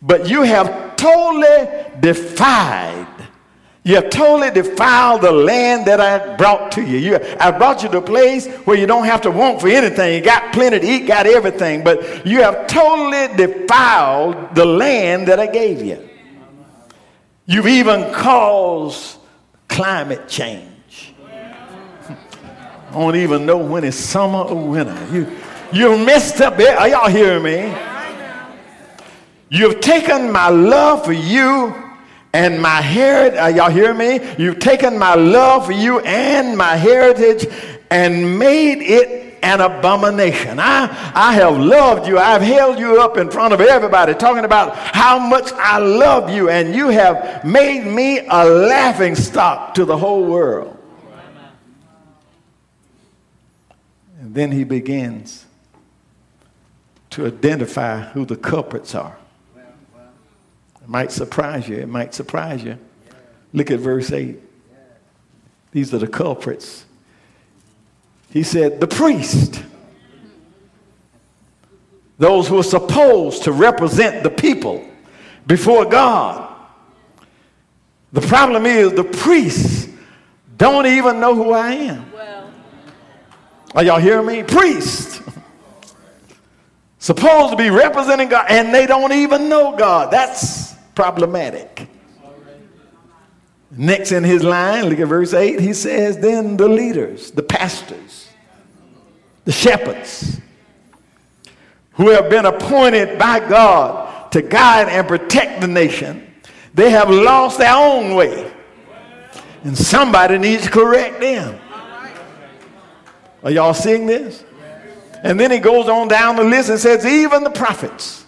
but 0.01 0.29
you 0.29 0.41
have 0.43 0.97
totally 0.97 1.85
defied. 2.01 3.07
You 3.85 3.95
have 3.95 4.09
totally 4.09 4.51
defiled 4.51 5.21
the 5.21 5.31
land 5.31 5.85
that 5.85 6.01
I 6.01 6.35
brought 6.35 6.73
to 6.73 6.81
you. 6.81 6.97
you. 6.97 7.19
I 7.39 7.51
brought 7.51 7.83
you 7.83 7.89
to 7.89 7.99
a 7.99 8.01
place 8.01 8.47
where 8.65 8.77
you 8.77 8.85
don't 8.85 9.05
have 9.05 9.21
to 9.21 9.31
want 9.31 9.61
for 9.61 9.69
anything. 9.69 10.13
You 10.13 10.21
got 10.21 10.51
plenty 10.51 10.79
to 10.79 10.85
eat, 10.85 11.07
got 11.07 11.25
everything, 11.25 11.85
but 11.85 12.27
you 12.27 12.41
have 12.41 12.67
totally 12.67 13.33
defiled 13.37 14.55
the 14.55 14.65
land 14.65 15.29
that 15.29 15.39
I 15.39 15.47
gave 15.47 15.81
you. 15.81 16.05
You've 17.45 17.67
even 17.67 18.13
caused 18.13 19.19
climate 19.69 20.27
change. 20.27 20.66
I 22.97 22.99
don't 22.99 23.15
even 23.17 23.45
know 23.45 23.57
when 23.57 23.83
it's 23.83 23.95
summer 23.95 24.39
or 24.39 24.69
winter. 24.69 24.97
You, 25.11 25.27
you've 25.71 26.03
messed 26.03 26.41
up. 26.41 26.57
Are 26.57 26.87
y'all 26.87 27.07
hearing 27.07 27.43
me? 27.43 27.71
You've 29.49 29.81
taken 29.81 30.31
my 30.31 30.49
love 30.49 31.05
for 31.05 31.13
you 31.13 31.75
and 32.33 32.59
my 32.59 32.81
heritage. 32.81 33.37
Are 33.37 33.51
y'all 33.51 33.69
hear 33.69 33.93
me? 33.93 34.19
You've 34.39 34.57
taken 34.57 34.97
my 34.97 35.13
love 35.13 35.67
for 35.67 35.73
you 35.73 35.99
and 35.99 36.57
my 36.57 36.75
heritage 36.75 37.45
and 37.91 38.39
made 38.39 38.81
it 38.81 39.37
an 39.43 39.61
abomination. 39.61 40.59
I, 40.59 40.85
I 41.13 41.33
have 41.33 41.55
loved 41.55 42.07
you. 42.07 42.17
I've 42.17 42.41
held 42.41 42.79
you 42.79 42.99
up 42.99 43.17
in 43.17 43.29
front 43.29 43.53
of 43.53 43.61
everybody 43.61 44.15
talking 44.15 44.43
about 44.43 44.75
how 44.75 45.19
much 45.19 45.51
I 45.53 45.77
love 45.77 46.31
you, 46.31 46.49
and 46.49 46.73
you 46.73 46.89
have 46.89 47.45
made 47.45 47.85
me 47.85 48.25
a 48.27 48.43
laughing 48.43 49.13
stock 49.13 49.75
to 49.75 49.85
the 49.85 49.95
whole 49.95 50.25
world. 50.25 50.76
And 54.27 54.35
then 54.35 54.51
he 54.51 54.65
begins 54.65 55.45
to 57.11 57.27
identify 57.27 58.01
who 58.01 58.25
the 58.25 58.35
culprits 58.35 58.93
are. 58.93 59.17
It 59.55 60.89
might 60.89 61.13
surprise 61.13 61.69
you. 61.69 61.77
It 61.77 61.87
might 61.87 62.13
surprise 62.13 62.61
you. 62.61 62.77
Look 63.53 63.71
at 63.71 63.79
verse 63.79 64.11
8. 64.11 64.37
These 65.71 65.93
are 65.93 65.99
the 65.99 66.09
culprits. 66.09 66.83
He 68.29 68.43
said, 68.43 68.81
The 68.81 68.87
priest, 68.87 69.63
those 72.17 72.49
who 72.49 72.59
are 72.59 72.63
supposed 72.63 73.43
to 73.43 73.53
represent 73.53 74.23
the 74.23 74.29
people 74.29 74.85
before 75.45 75.85
God. 75.85 76.53
The 78.11 78.19
problem 78.19 78.65
is 78.65 78.91
the 78.91 79.05
priests 79.05 79.87
don't 80.57 80.85
even 80.85 81.21
know 81.21 81.33
who 81.33 81.53
I 81.53 81.71
am. 81.71 82.06
Are 83.77 83.83
y'all 83.83 83.99
hearing 83.99 84.25
me? 84.25 84.41
Priest. 84.41 85.21
Supposed 86.97 87.51
to 87.51 87.57
be 87.57 87.69
representing 87.69 88.27
God, 88.27 88.47
and 88.49 88.73
they 88.73 88.87
don't 88.87 89.13
even 89.13 89.49
know 89.49 89.77
God. 89.77 90.09
That's 90.09 90.73
problematic. 90.95 91.87
Next 93.69 94.11
in 94.11 94.23
his 94.23 94.43
line, 94.43 94.85
look 94.85 94.97
at 94.97 95.07
verse 95.07 95.31
8, 95.31 95.59
he 95.59 95.73
says, 95.73 96.17
Then 96.17 96.57
the 96.57 96.67
leaders, 96.67 97.29
the 97.29 97.43
pastors, 97.43 98.29
the 99.45 99.51
shepherds, 99.51 100.41
who 101.91 102.09
have 102.09 102.31
been 102.31 102.47
appointed 102.47 103.19
by 103.19 103.39
God 103.47 104.31
to 104.31 104.41
guide 104.41 104.89
and 104.89 105.07
protect 105.07 105.61
the 105.61 105.67
nation, 105.67 106.33
they 106.73 106.89
have 106.89 107.11
lost 107.11 107.59
their 107.59 107.75
own 107.75 108.15
way. 108.15 108.51
And 109.63 109.77
somebody 109.77 110.39
needs 110.39 110.63
to 110.63 110.71
correct 110.71 111.19
them. 111.19 111.59
Are 113.43 113.51
y'all 113.51 113.73
seeing 113.73 114.05
this? 114.05 114.43
And 115.23 115.39
then 115.39 115.51
he 115.51 115.59
goes 115.59 115.87
on 115.89 116.07
down 116.07 116.35
the 116.35 116.43
list 116.43 116.69
and 116.69 116.79
says, 116.79 117.05
Even 117.05 117.43
the 117.43 117.49
prophets, 117.49 118.25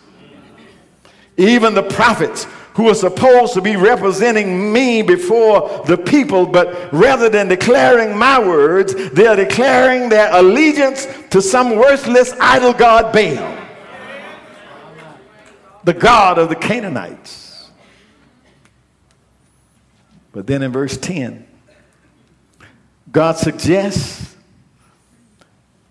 even 1.37 1.73
the 1.73 1.83
prophets 1.83 2.45
who 2.73 2.89
are 2.89 2.95
supposed 2.95 3.53
to 3.53 3.61
be 3.61 3.75
representing 3.75 4.71
me 4.71 5.01
before 5.01 5.83
the 5.85 5.97
people, 5.97 6.45
but 6.45 6.91
rather 6.93 7.27
than 7.27 7.47
declaring 7.47 8.17
my 8.17 8.39
words, 8.39 8.93
they 9.11 9.27
are 9.27 9.35
declaring 9.35 10.09
their 10.09 10.33
allegiance 10.33 11.05
to 11.29 11.41
some 11.41 11.75
worthless 11.75 12.31
idol 12.39 12.73
god 12.73 13.11
Baal, 13.11 13.57
the 15.83 15.93
god 15.93 16.37
of 16.37 16.49
the 16.49 16.55
Canaanites. 16.55 17.69
But 20.31 20.47
then 20.47 20.61
in 20.61 20.71
verse 20.71 20.95
10, 20.95 21.45
God 23.11 23.37
suggests 23.37 24.37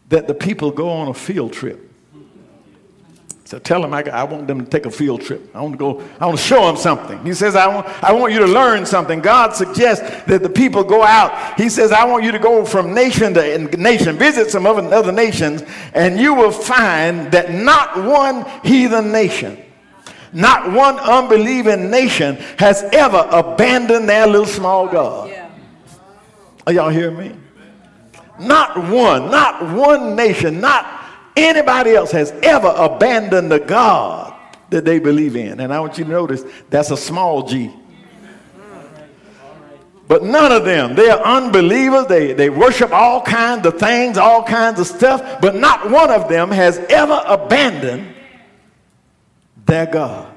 that 0.08 0.26
the 0.26 0.34
people 0.34 0.70
go 0.70 0.90
on 0.90 1.08
a 1.08 1.14
field 1.14 1.52
trip. 1.52 1.88
So 3.48 3.58
tell 3.58 3.80
them 3.80 3.94
I, 3.94 4.02
I, 4.02 4.24
want 4.24 4.46
them 4.46 4.62
to 4.62 4.70
take 4.70 4.84
a 4.84 4.90
field 4.90 5.22
trip. 5.22 5.50
I 5.54 5.62
want 5.62 5.72
to 5.72 5.78
go, 5.78 6.02
I 6.20 6.26
want 6.26 6.36
to 6.38 6.44
show 6.44 6.66
them 6.66 6.76
something. 6.76 7.24
He 7.24 7.32
says, 7.32 7.56
I 7.56 7.66
want, 7.66 7.86
I 8.04 8.12
want 8.12 8.30
you 8.34 8.40
to 8.40 8.46
learn 8.46 8.84
something. 8.84 9.20
God 9.20 9.54
suggests 9.54 10.02
that 10.26 10.42
the 10.42 10.50
people 10.50 10.84
go 10.84 11.02
out. 11.02 11.58
He 11.58 11.70
says, 11.70 11.90
I 11.90 12.04
want 12.04 12.24
you 12.24 12.32
to 12.32 12.38
go 12.38 12.62
from 12.66 12.92
nation 12.92 13.32
to 13.32 13.58
nation, 13.78 14.18
visit 14.18 14.50
some 14.50 14.66
other, 14.66 14.82
other 14.94 15.12
nations, 15.12 15.62
and 15.94 16.20
you 16.20 16.34
will 16.34 16.50
find 16.50 17.32
that 17.32 17.50
not 17.50 17.96
one 18.04 18.44
heathen 18.64 19.10
nation, 19.10 19.56
not 20.34 20.70
one 20.70 20.98
unbelieving 20.98 21.90
nation 21.90 22.36
has 22.58 22.82
ever 22.92 23.26
abandoned 23.30 24.10
their 24.10 24.26
little 24.26 24.44
small 24.44 24.86
God. 24.88 25.34
Are 26.66 26.72
y'all 26.74 26.90
hearing 26.90 27.16
me? 27.16 27.34
Not 28.38 28.76
one, 28.76 29.30
not 29.30 29.74
one 29.74 30.14
nation, 30.14 30.60
not 30.60 30.86
anybody 31.36 31.94
else 31.94 32.10
has 32.12 32.30
ever 32.42 32.72
abandoned 32.76 33.50
the 33.50 33.60
God 33.60 34.34
that 34.70 34.84
they 34.84 34.98
believe 34.98 35.36
in. 35.36 35.60
And 35.60 35.72
I 35.72 35.80
want 35.80 35.98
you 35.98 36.04
to 36.04 36.10
notice 36.10 36.44
that's 36.70 36.90
a 36.90 36.96
small 36.96 37.42
g. 37.42 37.72
But 40.06 40.24
none 40.24 40.52
of 40.52 40.64
them, 40.64 40.94
they 40.94 41.10
are 41.10 41.20
unbelievers. 41.20 42.06
They, 42.06 42.32
they 42.32 42.48
worship 42.48 42.92
all 42.92 43.20
kinds 43.20 43.66
of 43.66 43.78
things, 43.78 44.16
all 44.16 44.42
kinds 44.42 44.80
of 44.80 44.86
stuff, 44.86 45.40
but 45.42 45.54
not 45.54 45.90
one 45.90 46.10
of 46.10 46.28
them 46.30 46.50
has 46.50 46.78
ever 46.88 47.22
abandoned 47.26 48.14
their 49.66 49.84
God. 49.84 50.32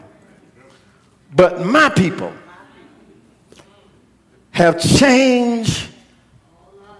But 1.33 1.65
my 1.65 1.87
people 1.87 2.33
have 4.51 4.81
changed 4.81 5.87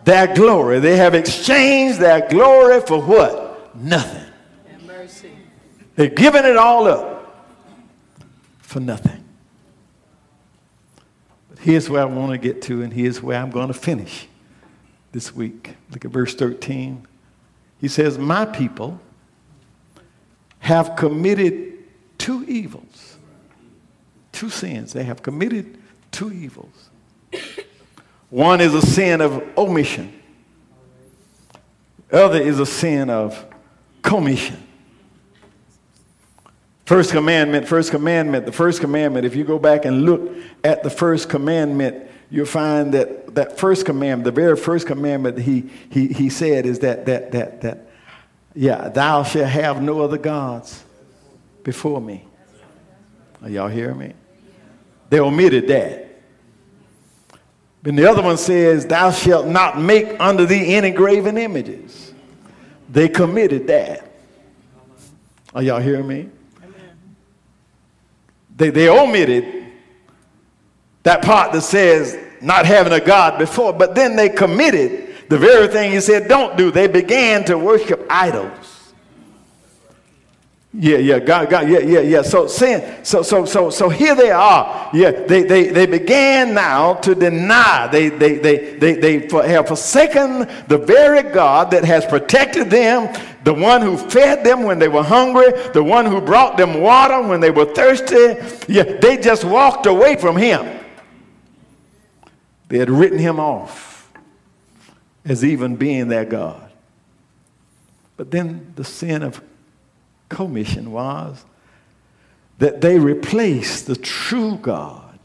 their 0.03 0.33
glory. 0.33 0.79
They 0.79 0.97
have 0.97 1.13
exchanged 1.13 1.99
their 1.99 2.27
glory 2.29 2.81
for 2.81 3.01
what? 3.01 3.51
nothing. 3.75 4.27
They're 5.95 6.07
giving 6.07 6.45
it 6.45 6.57
all 6.57 6.87
up 6.87 7.45
for 8.59 8.79
nothing. 8.79 9.23
But 11.49 11.59
here's 11.59 11.89
where 11.89 12.01
I 12.01 12.05
want 12.05 12.31
to 12.31 12.37
get 12.37 12.61
to, 12.63 12.81
and 12.81 12.93
here's 12.93 13.21
where 13.21 13.39
I'm 13.39 13.51
going 13.51 13.67
to 13.67 13.73
finish 13.73 14.27
this 15.11 15.35
week. 15.35 15.75
Look 15.91 16.05
at 16.05 16.11
verse 16.11 16.33
13. 16.33 17.05
He 17.79 17.87
says, 17.87 18.17
My 18.17 18.45
people 18.45 18.99
have 20.59 20.95
committed 20.95 21.79
two 22.17 22.45
evils, 22.45 23.17
two 24.31 24.49
sins. 24.49 24.93
They 24.93 25.03
have 25.03 25.21
committed 25.21 25.77
two 26.11 26.31
evils. 26.31 26.90
One 28.31 28.61
is 28.61 28.73
a 28.73 28.81
sin 28.81 29.21
of 29.21 29.43
omission. 29.57 30.19
Other 32.11 32.41
is 32.41 32.59
a 32.59 32.65
sin 32.65 33.09
of 33.09 33.45
commission. 34.01 34.57
First 36.85 37.11
commandment, 37.11 37.67
first 37.67 37.91
commandment, 37.91 38.45
the 38.45 38.51
first 38.51 38.81
commandment, 38.81 39.25
if 39.25 39.35
you 39.35 39.43
go 39.43 39.59
back 39.59 39.85
and 39.85 40.05
look 40.05 40.33
at 40.63 40.81
the 40.81 40.89
first 40.89 41.29
commandment, 41.29 42.09
you'll 42.29 42.45
find 42.45 42.93
that 42.93 43.35
that 43.35 43.57
first 43.57 43.85
commandment, 43.85 44.23
the 44.23 44.31
very 44.31 44.55
first 44.55 44.87
commandment 44.87 45.37
he, 45.37 45.69
he, 45.89 46.07
he 46.07 46.29
said 46.29 46.65
is 46.65 46.79
that, 46.79 47.05
that, 47.05 47.31
that, 47.31 47.61
that, 47.61 47.89
yeah, 48.55 48.89
thou 48.89 49.23
shalt 49.23 49.47
have 49.47 49.81
no 49.81 50.01
other 50.01 50.17
gods 50.17 50.83
before 51.63 52.01
me. 52.01 52.25
Are 53.41 53.49
y'all 53.49 53.67
hearing 53.67 53.97
me? 53.97 54.13
They 55.09 55.19
omitted 55.19 55.67
that. 55.67 56.10
Then 57.83 57.95
the 57.95 58.09
other 58.09 58.21
one 58.21 58.37
says, 58.37 58.85
Thou 58.85 59.11
shalt 59.11 59.47
not 59.47 59.79
make 59.79 60.19
unto 60.19 60.45
thee 60.45 60.75
any 60.75 60.91
graven 60.91 61.37
images. 61.37 62.13
They 62.89 63.09
committed 63.09 63.67
that. 63.67 64.11
Are 65.53 65.63
y'all 65.63 65.79
hearing 65.79 66.07
me? 66.07 66.29
They, 68.55 68.69
they 68.69 68.89
omitted 68.89 69.65
that 71.03 71.23
part 71.23 71.51
that 71.53 71.61
says 71.61 72.17
not 72.41 72.65
having 72.65 72.93
a 72.93 72.99
God 72.99 73.39
before, 73.39 73.73
but 73.73 73.95
then 73.95 74.15
they 74.15 74.29
committed 74.29 75.15
the 75.29 75.37
very 75.37 75.67
thing 75.67 75.91
he 75.91 76.01
said 76.01 76.27
don't 76.27 76.57
do. 76.57 76.71
They 76.71 76.87
began 76.87 77.43
to 77.45 77.57
worship 77.57 78.05
idols. 78.09 78.60
Yeah, 80.73 80.99
yeah, 80.99 81.19
God, 81.19 81.49
God, 81.49 81.67
yeah, 81.67 81.79
yeah, 81.79 81.99
yeah. 81.99 82.21
So 82.21 82.47
sin, 82.47 83.03
so 83.03 83.23
so 83.23 83.43
so 83.43 83.69
so 83.69 83.89
here 83.89 84.15
they 84.15 84.31
are. 84.31 84.89
Yeah, 84.93 85.11
they 85.11 85.43
they 85.43 85.67
they 85.67 85.85
began 85.85 86.53
now 86.53 86.93
to 86.93 87.13
deny. 87.13 87.89
They 87.91 88.07
they 88.07 88.37
they 88.37 88.75
they 88.75 88.93
they 88.93 89.27
have 89.49 89.67
forsaken 89.67 90.47
the 90.69 90.77
very 90.77 91.23
God 91.23 91.71
that 91.71 91.83
has 91.83 92.05
protected 92.05 92.69
them, 92.69 93.13
the 93.43 93.53
one 93.53 93.81
who 93.81 93.97
fed 93.97 94.45
them 94.45 94.63
when 94.63 94.79
they 94.79 94.87
were 94.87 95.03
hungry, 95.03 95.51
the 95.73 95.83
one 95.83 96.05
who 96.05 96.21
brought 96.21 96.55
them 96.55 96.79
water 96.79 97.21
when 97.21 97.41
they 97.41 97.51
were 97.51 97.65
thirsty. 97.65 98.37
Yeah, 98.71 98.83
they 98.83 99.17
just 99.17 99.43
walked 99.43 99.87
away 99.87 100.15
from 100.15 100.37
him. 100.37 100.79
They 102.69 102.77
had 102.77 102.89
written 102.89 103.19
him 103.19 103.41
off 103.41 104.09
as 105.25 105.43
even 105.43 105.75
being 105.75 106.07
their 106.07 106.23
God. 106.23 106.71
But 108.15 108.31
then 108.31 108.71
the 108.77 108.85
sin 108.85 109.21
of 109.21 109.41
commission 110.31 110.91
was 110.91 111.45
that 112.57 112.81
they 112.81 112.97
replaced 112.97 113.87
the 113.87 113.95
true 113.95 114.57
God 114.57 115.19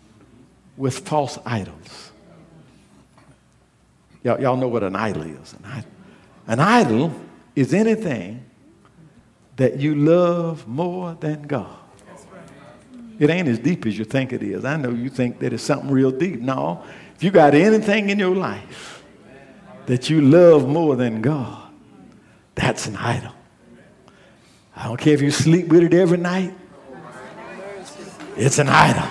with 0.77 0.99
false 0.99 1.39
idols. 1.47 2.11
Y'all, 4.23 4.41
y'all 4.41 4.57
know 4.57 4.69
what 4.69 4.83
an 4.83 4.97
idol 4.97 5.23
is. 5.23 5.55
An 5.55 5.65
idol. 5.65 5.91
an 6.49 6.61
idol 6.61 7.13
is 7.55 7.73
anything 7.73 8.45
that 9.57 9.79
you 9.79 9.95
love 9.95 10.67
more 10.67 11.15
than 11.15 11.43
God. 11.43 11.79
It 13.19 13.31
ain't 13.31 13.49
as 13.49 13.59
deep 13.59 13.87
as 13.87 13.97
you 13.99 14.05
think 14.05 14.33
it 14.33 14.43
is. 14.43 14.65
I 14.65 14.77
know 14.77 14.91
you 14.91 15.09
think 15.09 15.39
that 15.39 15.53
it's 15.53 15.63
something 15.63 15.91
real 15.91 16.11
deep. 16.11 16.41
No, 16.41 16.85
if 17.15 17.23
you 17.23 17.31
got 17.31 17.55
anything 17.55 18.11
in 18.11 18.19
your 18.19 18.35
life 18.35 19.03
that 19.87 20.11
you 20.11 20.21
love 20.21 20.69
more 20.69 20.97
than 20.97 21.23
God, 21.23 21.71
that's 22.55 22.87
an 22.87 22.97
idol. 22.97 23.36
I 24.77 24.85
don't 24.85 25.01
care 25.01 25.15
if 25.15 25.23
you 25.23 25.31
sleep 25.31 25.69
with 25.69 25.83
it 25.83 25.95
every 25.95 26.19
night. 26.19 26.55
It's 28.37 28.59
an 28.59 28.69
idol. 28.69 29.09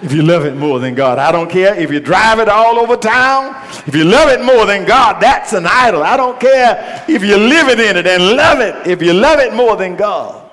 If 0.00 0.12
you 0.12 0.22
love 0.22 0.44
it 0.44 0.54
more 0.54 0.78
than 0.78 0.94
God, 0.94 1.18
I 1.18 1.32
don't 1.32 1.50
care 1.50 1.74
if 1.74 1.90
you 1.90 1.98
drive 1.98 2.38
it 2.38 2.48
all 2.48 2.78
over 2.78 2.96
town. 2.96 3.56
If 3.86 3.96
you 3.96 4.04
love 4.04 4.28
it 4.28 4.44
more 4.44 4.66
than 4.66 4.84
God, 4.84 5.20
that's 5.20 5.52
an 5.54 5.66
idol. 5.66 6.02
I 6.02 6.16
don't 6.16 6.38
care 6.38 7.04
if 7.08 7.24
you 7.24 7.36
live 7.36 7.68
it 7.68 7.80
in 7.80 7.96
it 7.96 8.06
and 8.06 8.36
love 8.36 8.60
it. 8.60 8.86
If 8.86 9.02
you 9.02 9.12
love 9.12 9.40
it 9.40 9.54
more 9.54 9.76
than 9.76 9.96
God, 9.96 10.50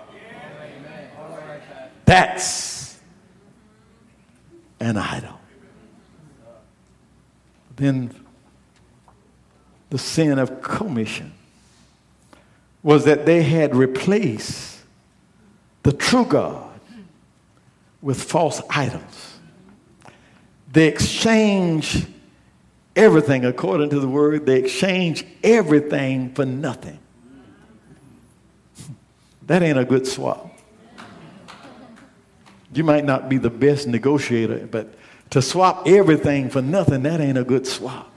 that's 2.06 2.97
an 4.80 4.97
idol. 4.97 5.39
Then 7.76 8.14
the 9.89 9.97
sin 9.97 10.39
of 10.39 10.62
commission 10.62 11.34
was 12.84 13.05
that 13.05 13.25
they 13.25 13.43
had 13.43 13.75
replaced 13.75 14.79
the 15.84 15.91
true 15.91 16.25
God 16.25 16.79
with 18.01 18.21
false 18.21 18.61
idols. 18.69 19.39
They 20.71 20.88
exchanged 20.88 22.07
everything, 22.95 23.45
according 23.45 23.89
to 23.91 23.99
the 23.99 24.07
word, 24.07 24.45
they 24.45 24.59
exchanged 24.59 25.25
everything 25.43 26.34
for 26.34 26.45
nothing. 26.45 26.97
That 29.47 29.63
ain't 29.63 29.77
a 29.77 29.86
good 29.86 30.07
swap. 30.07 30.47
You 32.73 32.84
might 32.84 33.03
not 33.03 33.27
be 33.27 33.38
the 33.38 33.49
best 33.49 33.88
negotiator, 33.88 34.67
but 34.67 34.93
to 35.32 35.41
swap 35.41 35.88
everything 35.88 36.49
for 36.49 36.61
nothing, 36.61 37.03
that 37.03 37.19
ain't 37.19 37.38
a 37.38 37.43
good 37.43 37.67
swap. 37.67 38.09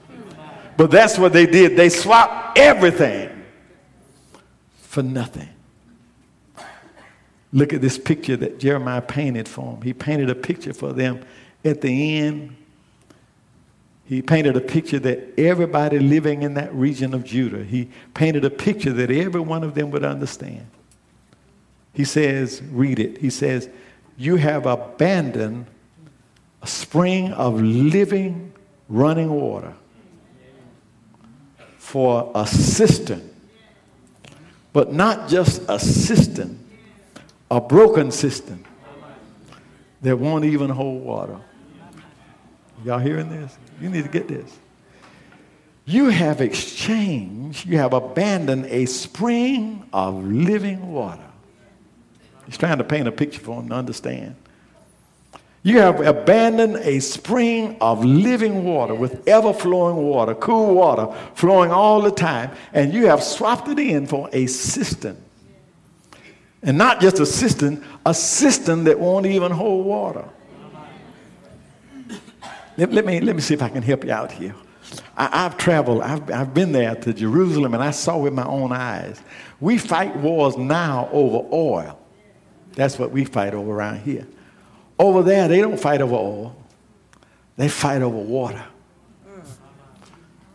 But 0.77 0.91
that's 0.91 1.17
what 1.17 1.33
they 1.33 1.45
did. 1.45 1.77
They 1.77 1.89
swapped 1.89 2.57
everything 2.57 3.34
for 4.95 5.03
nothing. 5.03 5.49
Look 7.51 7.73
at 7.73 7.81
this 7.81 7.97
picture 7.97 8.37
that 8.37 8.59
Jeremiah 8.59 9.01
painted 9.01 9.45
for 9.45 9.73
them. 9.73 9.81
He 9.81 9.93
painted 9.93 10.29
a 10.29 10.35
picture 10.35 10.73
for 10.73 10.93
them 10.93 11.25
at 11.65 11.81
the 11.81 12.19
end. 12.19 12.55
He 14.05 14.21
painted 14.21 14.55
a 14.55 14.61
picture 14.61 14.97
that 14.99 15.37
everybody 15.37 15.99
living 15.99 16.43
in 16.43 16.53
that 16.53 16.73
region 16.73 17.13
of 17.13 17.25
Judah, 17.25 17.65
he 17.65 17.89
painted 18.13 18.45
a 18.45 18.49
picture 18.49 18.93
that 18.93 19.11
every 19.11 19.41
one 19.41 19.65
of 19.65 19.75
them 19.75 19.91
would 19.91 20.05
understand. 20.05 20.65
He 21.91 22.05
says, 22.05 22.61
read 22.71 22.97
it. 22.97 23.17
He 23.17 23.29
says, 23.29 23.67
You 24.17 24.37
have 24.37 24.65
abandoned 24.65 25.65
a 26.61 26.67
spring 26.67 27.33
of 27.33 27.61
living, 27.61 28.53
running 28.87 29.29
water 29.29 29.73
for 31.77 32.31
a 32.33 32.47
cistern 32.47 33.34
but 34.75 34.91
not 34.91 35.29
just 35.29 35.61
a 35.69 35.79
system, 35.79 36.59
a 37.49 37.61
broken 37.61 38.11
system 38.11 38.61
that 40.01 40.17
won't 40.17 40.43
even 40.43 40.69
hold 40.69 41.01
water. 41.01 41.39
Y'all 42.83 42.99
hearing 42.99 43.29
this? 43.29 43.57
You 43.79 43.87
need 43.87 44.03
to 44.03 44.09
get 44.09 44.27
this. 44.27 44.59
You 45.85 46.09
have 46.09 46.41
exchanged, 46.41 47.65
you 47.65 47.77
have 47.77 47.93
abandoned 47.93 48.65
a 48.65 48.85
spring 48.85 49.87
of 49.93 50.21
living 50.25 50.91
water. 50.91 51.23
He's 52.45 52.57
trying 52.57 52.79
to 52.79 52.83
paint 52.83 53.07
a 53.07 53.13
picture 53.13 53.39
for 53.39 53.55
them 53.55 53.69
to 53.69 53.75
understand. 53.75 54.35
You 55.65 55.79
have 55.79 55.99
abandoned 55.99 56.75
a 56.75 56.99
spring 56.99 57.77
of 57.81 58.05
living 58.05 58.65
water 58.65 58.93
with 58.93 59.27
ever 59.27 59.51
flowing 59.51 59.95
water, 59.95 60.35
cool 60.35 60.75
water 60.75 61.11
flowing 61.33 61.71
all 61.71 62.03
the 62.03 62.11
time, 62.11 62.51
and 62.71 62.93
you 62.93 63.07
have 63.07 63.23
swapped 63.23 63.67
it 63.69 63.79
in 63.79 64.05
for 64.05 64.29
a 64.31 64.45
cistern. 64.45 65.17
And 66.61 66.77
not 66.77 67.01
just 67.01 67.19
a 67.19 67.25
cistern, 67.25 67.83
a 68.05 68.13
cistern 68.13 68.83
that 68.83 68.99
won't 68.99 69.25
even 69.25 69.51
hold 69.51 69.87
water. 69.87 70.25
Let, 72.77 72.93
let 72.93 73.03
me, 73.03 73.19
let 73.19 73.35
me 73.35 73.41
see 73.41 73.55
if 73.55 73.63
I 73.63 73.69
can 73.69 73.81
help 73.81 74.03
you 74.03 74.11
out 74.11 74.31
here. 74.31 74.53
I, 75.17 75.35
have 75.35 75.57
traveled, 75.57 76.03
I've, 76.03 76.29
I've 76.29 76.53
been 76.53 76.73
there 76.73 76.93
to 76.93 77.11
Jerusalem, 77.11 77.73
and 77.73 77.81
I 77.81 77.89
saw 77.89 78.19
with 78.19 78.33
my 78.33 78.45
own 78.45 78.71
eyes. 78.71 79.19
We 79.59 79.79
fight 79.79 80.15
wars 80.15 80.57
now 80.57 81.09
over 81.11 81.43
oil. 81.51 81.99
That's 82.73 82.99
what 82.99 83.09
we 83.09 83.25
fight 83.25 83.55
over 83.55 83.71
around 83.71 84.01
here. 84.01 84.27
Over 84.97 85.23
there, 85.23 85.47
they 85.47 85.59
don't 85.59 85.79
fight 85.79 86.01
over 86.01 86.15
oil, 86.15 86.55
they 87.57 87.67
fight 87.67 88.01
over 88.01 88.17
water. 88.17 88.63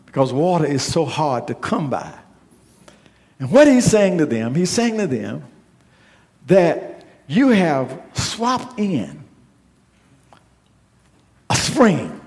Because 0.06 0.32
water 0.32 0.66
is 0.66 0.82
so 0.82 1.04
hard 1.04 1.46
to 1.46 1.54
come 1.54 1.88
by. 1.88 2.12
And 3.38 3.50
what 3.50 3.68
he's 3.68 3.84
saying 3.84 4.18
to 4.18 4.26
them, 4.26 4.54
he's 4.54 4.70
saying 4.70 4.98
to 4.98 5.06
them 5.06 5.44
that 6.46 7.04
you 7.26 7.48
have 7.48 8.02
swapped 8.14 8.78
in 8.78 9.22
a 11.48 11.54
spring 11.54 12.20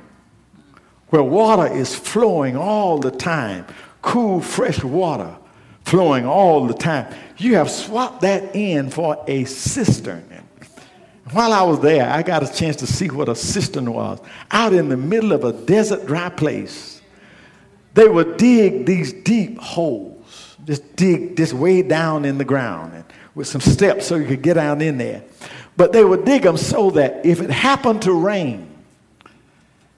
where 1.09 1.23
water 1.23 1.71
is 1.71 1.93
flowing 1.93 2.55
all 2.55 2.97
the 2.97 3.11
time, 3.11 3.65
cool, 4.01 4.41
fresh 4.41 4.83
water 4.83 5.35
flowing 5.83 6.25
all 6.25 6.65
the 6.65 6.73
time. 6.73 7.13
You 7.37 7.55
have 7.55 7.69
swapped 7.69 8.21
that 8.21 8.55
in 8.55 8.89
for 8.89 9.23
a 9.27 9.43
cistern. 9.43 10.32
While 11.33 11.51
I 11.51 11.63
was 11.63 11.79
there, 11.79 12.07
I 12.07 12.21
got 12.21 12.43
a 12.43 12.53
chance 12.53 12.75
to 12.77 12.87
see 12.87 13.09
what 13.09 13.27
a 13.27 13.35
cistern 13.35 13.91
was. 13.91 14.19
Out 14.51 14.71
in 14.71 14.89
the 14.89 14.97
middle 14.97 15.31
of 15.31 15.43
a 15.43 15.51
desert, 15.51 16.05
dry 16.05 16.29
place, 16.29 17.01
they 17.95 18.07
would 18.07 18.37
dig 18.37 18.85
these 18.85 19.13
deep 19.13 19.57
holes, 19.57 20.57
just 20.65 20.95
dig 20.95 21.35
this 21.35 21.51
way 21.51 21.81
down 21.81 22.23
in 22.23 22.37
the 22.37 22.45
ground 22.45 22.93
and 22.93 23.03
with 23.33 23.47
some 23.47 23.61
steps 23.61 24.05
so 24.05 24.15
you 24.15 24.27
could 24.27 24.43
get 24.43 24.55
down 24.55 24.79
in 24.81 24.99
there. 24.99 25.23
But 25.75 25.91
they 25.91 26.05
would 26.05 26.23
dig 26.23 26.43
them 26.43 26.55
so 26.55 26.91
that 26.91 27.25
if 27.25 27.41
it 27.41 27.49
happened 27.49 28.03
to 28.03 28.13
rain, 28.13 28.69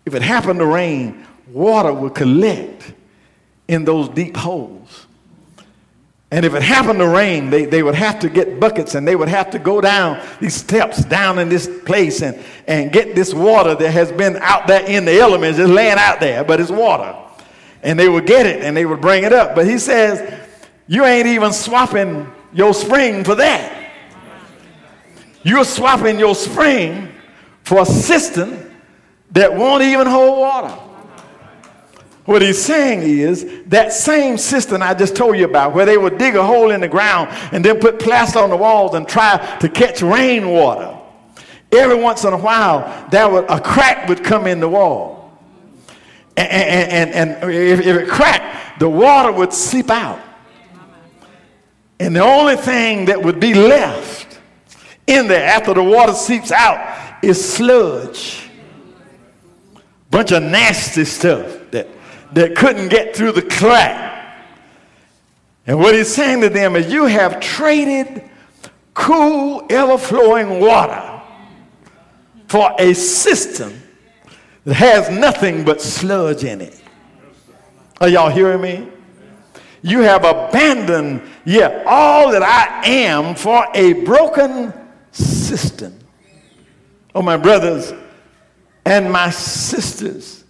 if 0.06 0.14
it 0.14 0.22
happened 0.22 0.60
to 0.60 0.66
rain, 0.66 1.26
water 1.52 1.92
would 1.94 2.16
collect 2.16 2.94
in 3.68 3.84
those 3.84 4.08
deep 4.10 4.38
holes. 4.38 5.08
And 6.36 6.44
if 6.44 6.54
it 6.54 6.62
happened 6.62 7.00
to 7.00 7.08
rain, 7.08 7.50
they, 7.50 7.64
they 7.64 7.82
would 7.82 7.96
have 7.96 8.20
to 8.20 8.30
get 8.30 8.60
buckets 8.60 8.96
and 8.96 9.08
they 9.08 9.16
would 9.16 9.30
have 9.30 9.52
to 9.52 9.58
go 9.58 9.80
down 9.80 10.22
these 10.42 10.54
steps 10.54 11.06
down 11.06 11.40
in 11.40 11.48
this 11.48 11.66
place 11.86 12.22
and, 12.22 12.38
and 12.68 12.92
get 12.92 13.16
this 13.16 13.34
water 13.34 13.74
that 13.74 13.92
has 13.92 14.12
been 14.12 14.36
out 14.42 14.68
there 14.68 14.86
in 14.86 15.06
the 15.06 15.18
elements, 15.18 15.58
just 15.58 15.72
laying 15.72 15.98
out 15.98 16.20
there, 16.20 16.44
but 16.44 16.60
it's 16.60 16.70
water. 16.70 17.16
And 17.84 17.98
they 17.98 18.10
would 18.10 18.26
get 18.26 18.46
it 18.46 18.64
and 18.64 18.76
they 18.76 18.86
would 18.86 19.00
bring 19.00 19.24
it 19.24 19.32
up. 19.32 19.56
But 19.56 19.66
he 19.66 19.78
says, 19.78 20.38
You 20.88 21.06
ain't 21.06 21.26
even 21.26 21.54
swapping 21.54 22.30
your 22.52 22.74
spring 22.74 23.24
for 23.24 23.36
that. 23.36 23.94
You're 25.42 25.64
swapping 25.64 26.20
your 26.20 26.36
spring 26.36 27.14
for 27.64 27.84
a 27.84 27.86
cistern 27.86 28.76
that 29.32 29.56
won't 29.56 29.84
even 29.84 30.06
hold 30.06 30.38
water. 30.38 30.85
What 32.26 32.42
he's 32.42 32.62
saying 32.62 33.04
is 33.04 33.48
that 33.68 33.94
same 33.94 34.38
cistern 34.38 34.82
I 34.82 34.96
just 34.96 35.16
told 35.16 35.38
you 35.38 35.46
about, 35.46 35.76
where 35.76 35.86
they 35.86 35.98
would 35.98 36.18
dig 36.18 36.36
a 36.36 36.44
hole 36.44 36.72
in 36.72 36.82
the 36.82 36.88
ground 36.88 37.30
and 37.52 37.64
then 37.64 37.80
put 37.80 38.00
plaster 38.00 38.40
on 38.40 38.50
the 38.50 38.58
walls 38.58 38.96
and 38.96 39.08
try 39.08 39.58
to 39.60 39.70
catch 39.70 40.02
rainwater. 40.02 40.98
Every 41.72 41.96
once 41.96 42.24
in 42.24 42.34
a 42.34 42.38
while, 42.38 43.08
there 43.12 43.30
would, 43.30 43.46
a 43.50 43.60
crack 43.60 44.10
would 44.10 44.24
come 44.24 44.48
in 44.48 44.60
the 44.60 44.70
wall. 44.70 45.40
And, 46.36 46.50
and, 46.50 47.14
and, 47.14 47.32
and 47.44 47.52
if, 47.52 47.80
if 47.80 47.96
it 47.96 48.10
cracked, 48.10 48.80
the 48.80 48.90
water 48.90 49.32
would 49.32 49.54
seep 49.54 49.92
out. 49.92 50.20
And 52.00 52.16
the 52.16 52.24
only 52.24 52.56
thing 52.56 53.06
that 53.06 53.22
would 53.22 53.40
be 53.40 53.54
left 53.54 54.40
in 55.06 55.28
there 55.28 55.48
after 55.48 55.76
the 55.76 55.84
water 55.84 56.14
seeps 56.14 56.52
out 56.52 57.24
is 57.24 57.54
sludge. 57.54 58.50
Bunch 60.10 60.32
of 60.32 60.44
nasty 60.44 61.06
stuff 61.06 61.72
that 61.72 61.88
that 62.36 62.54
couldn't 62.54 62.90
get 62.90 63.16
through 63.16 63.32
the 63.32 63.42
crack. 63.42 64.12
And 65.66 65.80
what 65.80 65.96
he's 65.96 66.14
saying 66.14 66.42
to 66.42 66.50
them 66.50 66.76
is, 66.76 66.92
You 66.92 67.06
have 67.06 67.40
traded 67.40 68.30
cool, 68.94 69.66
ever 69.70 69.98
flowing 69.98 70.60
water 70.60 71.22
for 72.48 72.76
a 72.78 72.94
system 72.94 73.82
that 74.66 74.76
has 74.76 75.10
nothing 75.10 75.64
but 75.64 75.82
sludge 75.82 76.44
in 76.44 76.60
it. 76.60 76.80
Are 78.02 78.10
y'all 78.10 78.30
hearing 78.30 78.62
me? 78.62 78.90
You 79.82 80.02
have 80.02 80.26
abandoned, 80.26 81.22
yeah, 81.46 81.84
all 81.86 82.32
that 82.32 82.44
I 82.44 82.86
am 82.86 83.36
for 83.36 83.66
a 83.74 83.94
broken 84.04 84.74
system. 85.12 85.98
Oh, 87.14 87.22
my 87.22 87.38
brothers 87.38 87.94
and 88.84 89.10
my 89.10 89.30
sisters, 89.30 90.44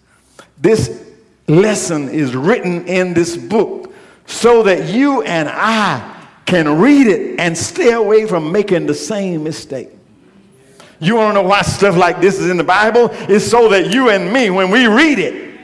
this 0.58 1.05
lesson 1.48 2.10
is 2.10 2.36
written 2.36 2.88
in 2.88 3.14
this 3.14 3.38
book 3.38 3.94
so 4.26 4.64
that 4.64 4.90
you 4.90 5.22
and 5.24 5.48
I 5.50 6.14
can 6.46 6.80
read 6.80 7.08
it 7.08 7.40
and 7.40 7.58
stay 7.58 7.94
away 7.94 8.26
from 8.28 8.52
making 8.52 8.86
the 8.86 8.94
same 8.94 9.44
mistake. 9.44 9.90
You 11.00 11.16
want 11.16 11.36
to 11.36 11.42
know 11.42 11.48
why 11.48 11.62
stuff 11.62 11.98
like 11.98 12.22
this 12.22 12.40
is 12.40 12.50
in 12.50 12.58
the 12.58 12.64
Bible? 12.64 13.10
It's 13.12 13.46
so 13.46 13.70
that 13.70 13.94
you 13.94 14.10
and 14.10 14.32
me, 14.32 14.50
when 14.50 14.72
we 14.72 14.88
read 14.88 15.20
it, 15.20 15.60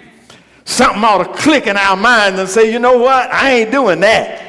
something 0.66 1.04
ought 1.04 1.24
to 1.24 1.34
click 1.42 1.68
in 1.68 1.78
our 1.78 1.96
minds 1.96 2.40
and 2.40 2.50
say, 2.50 2.72
you 2.72 2.80
know 2.80 2.98
what? 2.98 3.32
I 3.32 3.52
ain't 3.52 3.72
doing 3.72 4.00
that. 4.02 4.42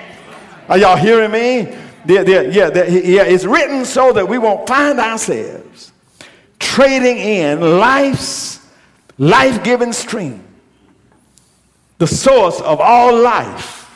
Are 0.68 0.78
y'all 0.78 0.96
hearing 0.96 1.30
me? 1.30 1.78
Yeah, 2.04 2.22
yeah, 2.26 2.40
yeah, 2.40 2.68
yeah, 2.88 3.22
it's 3.22 3.44
written 3.44 3.84
so 3.84 4.12
that 4.12 4.26
we 4.26 4.38
won't 4.38 4.66
find 4.66 4.98
ourselves 4.98 5.92
trading 6.58 7.18
in 7.18 7.60
life's 7.78 8.66
life 9.18 9.62
giving 9.62 9.92
stream 9.92 10.42
the 12.02 12.06
source 12.08 12.60
of 12.62 12.80
all 12.80 13.16
life, 13.16 13.88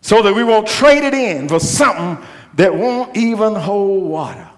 so 0.00 0.22
that 0.22 0.32
we 0.32 0.44
won't 0.44 0.68
trade 0.68 1.02
it 1.02 1.12
in 1.12 1.48
for 1.48 1.58
something 1.58 2.24
that 2.54 2.72
won't 2.72 3.16
even 3.16 3.52
hold 3.52 4.04
water. 4.04 4.48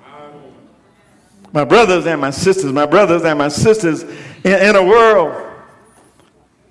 My 1.55 1.65
brothers 1.65 2.05
and 2.05 2.21
my 2.21 2.29
sisters, 2.29 2.75
my 2.75 2.85
brothers 2.85 3.23
and 3.23 3.39
my 3.39 3.49
sisters, 3.49 4.03
in, 4.03 4.53
in 4.53 4.77
a 4.77 4.85
world 4.85 5.51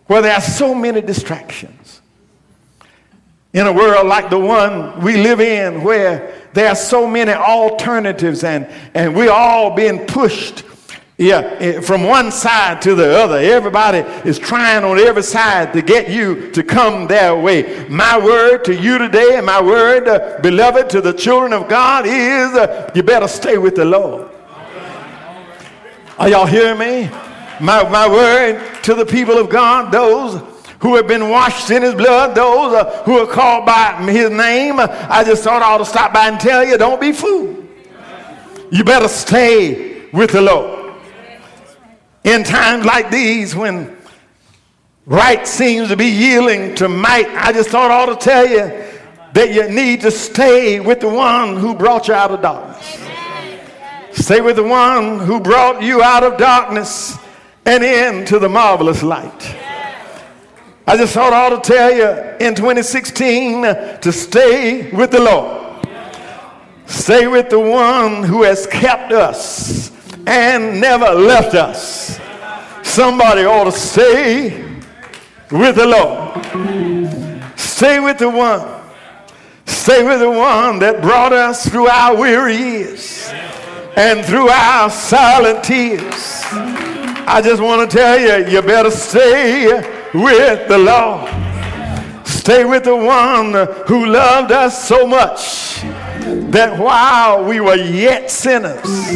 where 0.05 0.21
there 0.21 0.35
are 0.35 0.41
so 0.41 0.75
many 0.75 1.01
distractions, 1.01 1.99
in 3.51 3.65
a 3.65 3.73
world 3.73 4.05
like 4.05 4.29
the 4.29 4.37
one 4.37 5.01
we 5.01 5.17
live 5.17 5.41
in, 5.41 5.83
where 5.83 6.43
there 6.53 6.69
are 6.69 6.75
so 6.75 7.07
many 7.07 7.31
alternatives 7.31 8.43
and, 8.43 8.67
and 8.93 9.15
we're 9.15 9.31
all 9.31 9.73
being 9.73 10.05
pushed 10.05 10.59
yeah, 11.17 11.55
eh, 11.59 11.79
from 11.79 12.03
one 12.03 12.29
side 12.29 12.81
to 12.81 12.93
the 12.93 13.17
other. 13.17 13.37
Everybody 13.37 13.99
is 14.29 14.37
trying 14.37 14.83
on 14.83 14.99
every 14.99 15.23
side 15.23 15.71
to 15.71 15.81
get 15.81 16.09
you 16.09 16.51
to 16.51 16.61
come 16.61 17.07
their 17.07 17.33
way. 17.37 17.87
My 17.87 18.17
word 18.17 18.65
to 18.65 18.75
you 18.75 18.97
today, 18.97 19.37
and 19.37 19.45
my 19.45 19.61
word, 19.61 20.09
uh, 20.09 20.39
beloved, 20.41 20.89
to 20.89 20.99
the 20.99 21.13
children 21.13 21.53
of 21.53 21.69
God 21.69 22.05
is 22.05 22.53
uh, 22.53 22.91
you 22.93 23.01
better 23.01 23.29
stay 23.29 23.57
with 23.57 23.75
the 23.75 23.85
Lord. 23.85 24.29
Are 26.17 26.27
y'all 26.27 26.45
hearing 26.45 26.79
me? 26.79 27.09
My, 27.61 27.87
my 27.87 28.09
word 28.09 28.83
to 28.83 28.93
the 28.93 29.05
people 29.05 29.37
of 29.37 29.49
God, 29.49 29.93
those 29.93 30.41
who 30.79 30.97
have 30.97 31.07
been 31.07 31.29
washed 31.29 31.71
in 31.71 31.81
his 31.81 31.95
blood, 31.95 32.35
those 32.35 32.73
uh, 32.73 33.03
who 33.03 33.19
are 33.19 33.27
called 33.27 33.65
by 33.65 33.93
his 34.11 34.31
name. 34.31 34.81
I 34.81 35.23
just 35.23 35.45
thought 35.45 35.61
I 35.61 35.71
ought 35.71 35.77
to 35.77 35.85
stop 35.85 36.13
by 36.13 36.27
and 36.27 36.37
tell 36.41 36.65
you 36.65 36.77
don't 36.77 36.99
be 36.99 37.13
fooled. 37.13 37.65
You 38.69 38.83
better 38.83 39.07
stay 39.07 40.09
with 40.11 40.31
the 40.31 40.41
Lord 40.41 40.74
in 42.25 42.43
times 42.43 42.85
like 42.85 43.11
these 43.11 43.55
when 43.55 43.95
right 45.05 45.47
seems 45.47 45.89
to 45.89 45.95
be 45.95 46.07
yielding 46.07 46.73
to 46.75 46.89
might, 46.89 47.27
I 47.29 47.53
just 47.53 47.69
thought 47.69 47.91
I 47.91 48.01
ought 48.01 48.19
to 48.19 48.25
tell 48.25 48.47
you 48.47 48.83
that 49.33 49.53
you 49.53 49.69
need 49.69 50.01
to 50.01 50.11
stay 50.11 50.79
with 50.79 51.01
the 51.01 51.09
one 51.09 51.55
who 51.55 51.75
brought 51.75 52.07
you 52.07 52.15
out 52.15 52.31
of 52.31 52.41
darkness. 52.41 52.99
Stay 54.11 54.41
with 54.41 54.55
the 54.55 54.63
one 54.63 55.19
who 55.19 55.39
brought 55.39 55.83
you 55.83 56.01
out 56.01 56.23
of 56.23 56.37
darkness 56.37 57.17
and 57.65 57.83
into 57.83 58.39
the 58.39 58.49
marvelous 58.49 59.03
light. 59.03 59.55
I 60.87 60.97
just 60.97 61.13
thought 61.13 61.31
I 61.31 61.45
ought 61.45 61.63
to 61.63 61.73
tell 61.73 61.91
you 61.91 62.45
in 62.45 62.55
2016 62.55 63.61
to 64.01 64.11
stay 64.11 64.89
with 64.91 65.11
the 65.11 65.19
Lord. 65.19 65.85
Stay 66.87 67.27
with 67.27 67.49
the 67.49 67.59
one 67.59 68.23
who 68.23 68.43
has 68.43 68.65
kept 68.65 69.11
us 69.11 69.94
and 70.27 70.79
never 70.79 71.13
left 71.13 71.53
us. 71.55 72.19
Somebody 72.83 73.43
ought 73.43 73.65
to 73.65 73.71
stay 73.71 74.63
with 75.51 75.75
the 75.75 75.85
Lord. 75.85 77.59
Stay 77.59 77.99
with 77.99 78.17
the 78.17 78.29
one. 78.29 78.81
Stay 79.65 80.03
with 80.03 80.19
the 80.19 80.29
one 80.29 80.79
that 80.79 81.01
brought 81.01 81.33
us 81.33 81.67
through 81.67 81.87
our 81.87 82.15
weary 82.15 82.55
years 82.55 83.29
and 83.95 84.25
through 84.25 84.49
our 84.49 84.89
silent 84.89 85.63
tears. 85.63 86.41
I 87.27 87.41
just 87.43 87.61
want 87.61 87.89
to 87.89 87.97
tell 87.97 88.19
you, 88.19 88.49
you 88.49 88.61
better 88.61 88.91
stay 88.91 89.73
with 90.13 90.67
the 90.67 90.77
Lord. 90.77 91.29
Stay 92.25 92.65
with 92.65 92.83
the 92.83 92.95
one 92.95 93.53
who 93.87 94.05
loved 94.05 94.51
us 94.51 94.87
so 94.87 95.05
much 95.07 95.83
that 96.25 96.79
while 96.79 97.43
we 97.43 97.59
were 97.59 97.75
yet 97.75 98.31
sinners, 98.31 99.09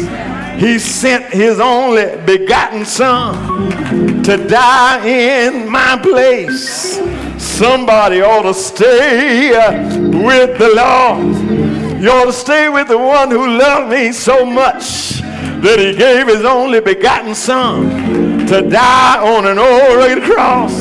he 0.60 0.78
sent 0.78 1.24
his 1.32 1.58
only 1.58 2.16
begotten 2.24 2.84
son 2.84 4.22
to 4.22 4.36
die 4.48 5.06
in 5.06 5.68
my 5.68 5.98
place. 6.00 7.00
Somebody 7.38 8.20
ought 8.20 8.42
to 8.42 8.54
stay 8.54 9.50
with 9.96 10.58
the 10.58 10.72
Lord. 10.74 12.00
You 12.00 12.10
ought 12.10 12.26
to 12.26 12.32
stay 12.32 12.68
with 12.68 12.88
the 12.88 12.98
one 12.98 13.30
who 13.30 13.58
loved 13.58 13.90
me 13.90 14.12
so 14.12 14.44
much 14.44 15.20
that 15.62 15.78
he 15.78 15.94
gave 15.94 16.28
his 16.28 16.44
only 16.44 16.80
begotten 16.80 17.34
son 17.34 18.46
to 18.46 18.62
die 18.68 19.18
on 19.18 19.46
an 19.46 19.58
old 19.58 20.22
cross. 20.24 20.72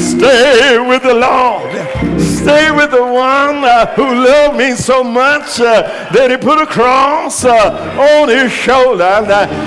Stay 0.00 0.78
with 0.78 1.02
the 1.02 1.14
Lord. 1.14 1.99
Stay 2.42 2.70
with 2.70 2.90
the 2.90 3.02
one 3.02 3.64
uh, 3.64 3.86
who 3.94 4.24
loved 4.24 4.56
me 4.56 4.74
so 4.74 5.04
much 5.04 5.60
uh, 5.60 5.82
that 6.12 6.30
he 6.30 6.38
put 6.38 6.58
a 6.58 6.66
cross 6.66 7.44
uh, 7.44 7.52
on 8.16 8.30
his 8.30 8.50
shoulder 8.50 9.02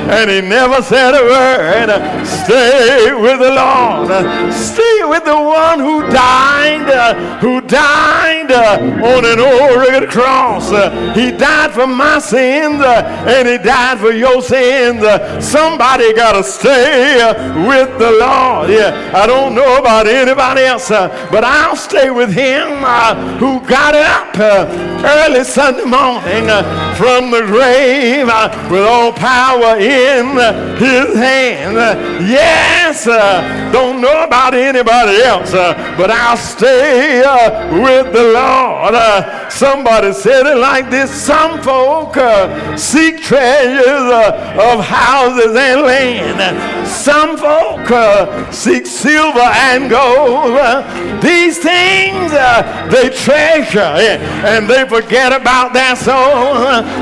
and 0.09 0.29
he 0.29 0.41
never 0.41 0.81
said 0.81 1.13
a 1.13 1.21
word. 1.21 2.25
Stay 2.25 3.13
with 3.13 3.39
the 3.39 3.53
Lord. 3.53 4.09
Stay 4.51 4.99
with 5.05 5.23
the 5.23 5.37
one 5.37 5.79
who 5.79 6.01
died, 6.09 7.39
who 7.41 7.61
died 7.61 8.22
on 8.53 9.25
an 9.25 9.39
old 9.39 10.09
cross. 10.09 10.69
he 11.15 11.31
died 11.31 11.71
for 11.71 11.87
my 11.87 12.19
sins 12.19 12.81
and 12.83 13.47
he 13.47 13.57
died 13.57 13.99
for 13.99 14.11
your 14.11 14.41
sins. 14.41 15.01
somebody 15.43 16.13
got 16.13 16.33
to 16.33 16.43
stay 16.43 17.17
with 17.67 17.97
the 17.99 18.11
Lord. 18.11 18.69
Yeah, 18.69 19.11
I 19.13 19.27
don't 19.27 19.55
know 19.55 19.77
about 19.77 20.07
anybody 20.07 20.61
else, 20.61 20.89
but 20.89 21.43
I'll 21.43 21.75
stay 21.75 22.09
with 22.09 22.33
him 22.33 22.83
uh, 22.83 23.37
who 23.37 23.59
got 23.67 23.95
up 23.95 24.37
uh, 24.37 24.93
early 25.03 25.43
Sunday 25.43 25.85
morning 25.85 26.49
uh, 26.49 26.95
from 26.95 27.31
the 27.31 27.41
grave 27.41 28.27
uh, 28.29 28.49
with 28.71 28.85
all 28.85 29.11
power 29.13 29.77
in 29.77 30.37
his 30.77 31.15
hand. 31.15 31.75
Yes, 32.27 33.07
uh, 33.07 33.71
don't 33.71 34.01
know 34.01 34.23
about 34.23 34.53
anybody 34.53 35.21
else, 35.21 35.53
uh, 35.53 35.73
but 35.97 36.11
I'll 36.11 36.37
stay 36.37 37.23
uh, 37.23 37.81
with 37.81 38.13
the 38.13 38.23
Lord. 38.23 38.42
Uh, 38.95 39.49
somebody 39.49 40.11
said 40.13 40.45
it 40.45 40.57
like 40.57 40.89
this 40.89 41.09
Some 41.09 41.61
folk 41.61 42.17
uh, 42.17 42.75
seek 42.77 43.21
treasures 43.21 43.85
uh, 43.85 44.73
of 44.73 44.85
houses 44.85 45.55
and 45.55 45.81
land. 45.81 46.87
Some 46.87 47.37
folk 47.37 47.89
uh, 47.89 48.51
seek 48.51 48.85
silver 48.85 49.39
and 49.39 49.89
gold. 49.89 50.55
Uh, 50.55 51.19
these 51.21 51.57
things 51.57 52.31
they 52.91 53.09
treasure 53.09 53.79
and 53.79 54.69
they 54.69 54.87
forget 54.87 55.31
about 55.31 55.73
their 55.73 55.95
soul. 55.95 56.53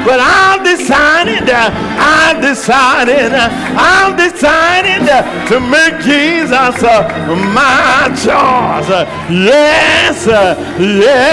But 0.06 0.20
I've 0.20 0.64
decided, 0.64 1.50
I've 1.50 2.42
decided, 2.42 3.32
I've 3.34 4.18
decided 4.18 5.08
to 5.50 5.60
make 5.60 6.02
Jesus 6.04 6.82
my 6.82 8.08
choice. 8.24 8.90
Yes, 9.30 10.26
yes. 10.28 11.31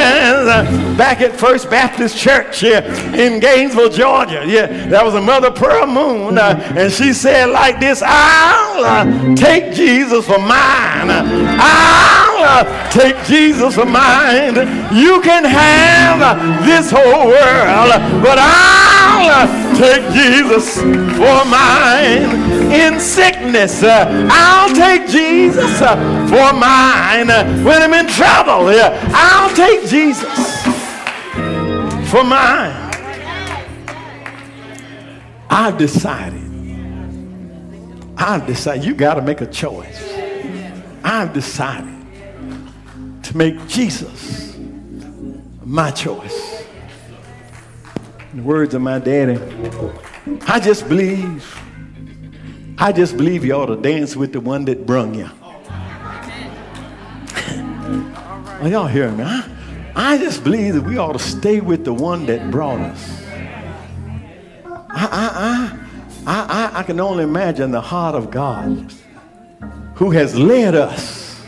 Back 0.99 1.21
at 1.21 1.39
First 1.39 1.71
Baptist 1.71 2.17
Church 2.19 2.61
here 2.61 2.83
in 3.15 3.41
Gainesville, 3.41 3.91
Georgia. 3.91 4.45
Yeah, 4.47 4.67
that 4.89 5.05
was 5.05 5.15
a 5.15 5.21
Mother 5.21 5.51
Pearl 5.51 5.87
Moon, 5.87 6.39
uh, 6.39 6.61
and 6.77 6.93
she 6.93 7.13
said 7.13 7.51
like 7.51 7.79
this: 7.79 8.03
I'll 8.05 8.85
uh, 8.85 9.35
take 9.37 9.75
Jesus 9.75 10.27
for 10.27 10.39
mine. 10.39 11.11
I'll 11.11 12.43
uh, 12.43 12.91
take 12.91 13.17
Jesus 13.27 13.75
for 13.75 13.87
mine. 13.87 14.55
You 14.95 15.21
can 15.23 15.45
have 15.45 16.19
this 16.67 16.91
whole 16.91 17.29
world, 17.29 17.91
but 18.23 18.39
I'll 18.41 19.49
take 19.77 20.03
Jesus 20.13 20.79
for 21.17 21.45
mine. 21.47 22.49
In 22.69 23.01
sickness, 23.01 23.83
I'll 23.83 24.75
take 24.75 25.09
Jesus 25.09 25.79
for 25.79 26.53
mine. 26.53 27.29
When 27.65 27.83
I'm 27.83 27.95
in 27.95 28.07
trouble, 28.09 28.69
I'll 29.15 29.55
take 29.55 29.88
Jesus 29.89 30.63
for 32.11 32.23
mine. 32.23 32.89
I've 35.51 35.79
decided. 35.79 36.45
I've 38.17 38.47
decided. 38.47 38.85
You 38.85 38.95
got 38.95 39.15
to 39.15 39.23
make 39.23 39.41
a 39.41 39.47
choice. 39.47 40.15
I've 41.03 41.33
decided 41.33 41.95
to 43.23 43.37
make 43.37 43.67
Jesus 43.67 44.59
my 45.65 45.91
choice. 45.91 46.65
In 48.33 48.39
the 48.39 48.43
words 48.43 48.75
of 48.75 48.83
my 48.83 48.99
daddy, 48.99 49.41
I 50.47 50.61
just 50.61 50.89
believe, 50.89 51.59
I 52.77 52.93
just 52.93 53.17
believe 53.17 53.45
you 53.45 53.55
ought 53.55 53.67
to 53.67 53.77
dance 53.77 54.17
with 54.17 54.33
the 54.33 54.41
one 54.41 54.65
that 54.67 54.87
brung 54.87 55.15
you. 55.15 55.25
Are 58.61 58.69
y'all 58.69 58.87
hearing 58.87 59.17
me? 59.17 59.25
I, 59.25 59.58
I 60.01 60.17
just 60.17 60.45
believe 60.45 60.75
that 60.75 60.85
we 60.85 60.97
ought 60.97 61.15
to 61.15 61.19
stay 61.19 61.61
with 61.61 61.85
the 61.85 61.93
one 61.93 62.25
that 62.27 62.53
brought 62.53 62.79
us. 62.79 63.27
I, 64.65 65.09
I, 65.11 65.79
I, 66.25 66.71
I, 66.73 66.79
I 66.79 66.83
can 66.85 67.01
only 67.01 67.25
imagine 67.25 67.73
the 67.73 67.81
heart 67.81 68.15
of 68.15 68.31
God 68.31 68.93
who 69.97 70.13
has 70.13 70.39
led 70.39 70.77
us 70.77 71.43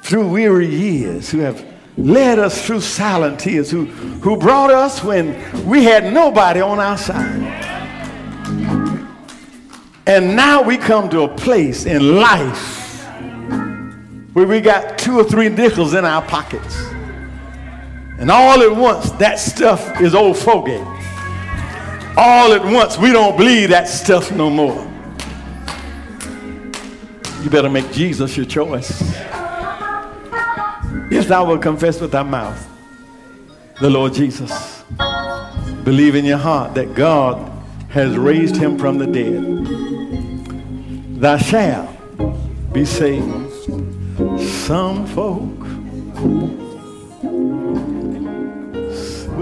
through 0.00 0.28
weary 0.28 0.66
years, 0.66 1.30
who 1.30 1.40
have 1.40 1.62
led 1.98 2.38
us 2.38 2.66
through 2.66 2.80
silent 2.80 3.38
tears, 3.38 3.70
who, 3.70 3.84
who 3.84 4.38
brought 4.38 4.70
us 4.70 5.04
when 5.04 5.36
we 5.68 5.84
had 5.84 6.10
nobody 6.10 6.62
on 6.62 6.80
our 6.80 6.96
side. 6.96 7.42
And 10.06 10.34
now 10.34 10.62
we 10.62 10.78
come 10.78 11.10
to 11.10 11.24
a 11.24 11.36
place 11.36 11.84
in 11.84 12.16
life 12.16 13.04
where 14.32 14.46
we 14.46 14.62
got 14.62 14.98
two 14.98 15.20
or 15.20 15.24
three 15.24 15.50
nickels 15.50 15.92
in 15.92 16.06
our 16.06 16.22
pockets. 16.22 16.88
And 18.18 18.30
all 18.32 18.60
at 18.62 18.74
once, 18.74 19.12
that 19.12 19.38
stuff 19.38 20.00
is 20.00 20.14
old 20.14 20.36
fogey. 20.36 20.82
All 22.16 22.52
at 22.52 22.64
once, 22.64 22.98
we 22.98 23.12
don't 23.12 23.36
believe 23.36 23.68
that 23.68 23.86
stuff 23.88 24.32
no 24.32 24.50
more. 24.50 24.84
You 27.42 27.48
better 27.48 27.70
make 27.70 27.92
Jesus 27.92 28.36
your 28.36 28.46
choice. 28.46 28.90
If 31.10 31.28
thou 31.28 31.46
wilt 31.46 31.62
confess 31.62 32.00
with 32.00 32.10
thy 32.10 32.24
mouth 32.24 32.68
the 33.80 33.88
Lord 33.88 34.14
Jesus, 34.14 34.82
believe 35.84 36.16
in 36.16 36.24
your 36.24 36.38
heart 36.38 36.74
that 36.74 36.94
God 36.94 37.52
has 37.90 38.16
raised 38.16 38.56
him 38.56 38.76
from 38.76 38.98
the 38.98 39.06
dead, 39.06 39.42
thou 41.20 41.36
shalt 41.36 41.88
be 42.72 42.84
saved. 42.84 43.52
Some 44.40 45.06
folk 45.06 45.54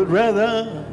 would 0.06 0.14
rather 0.14 0.84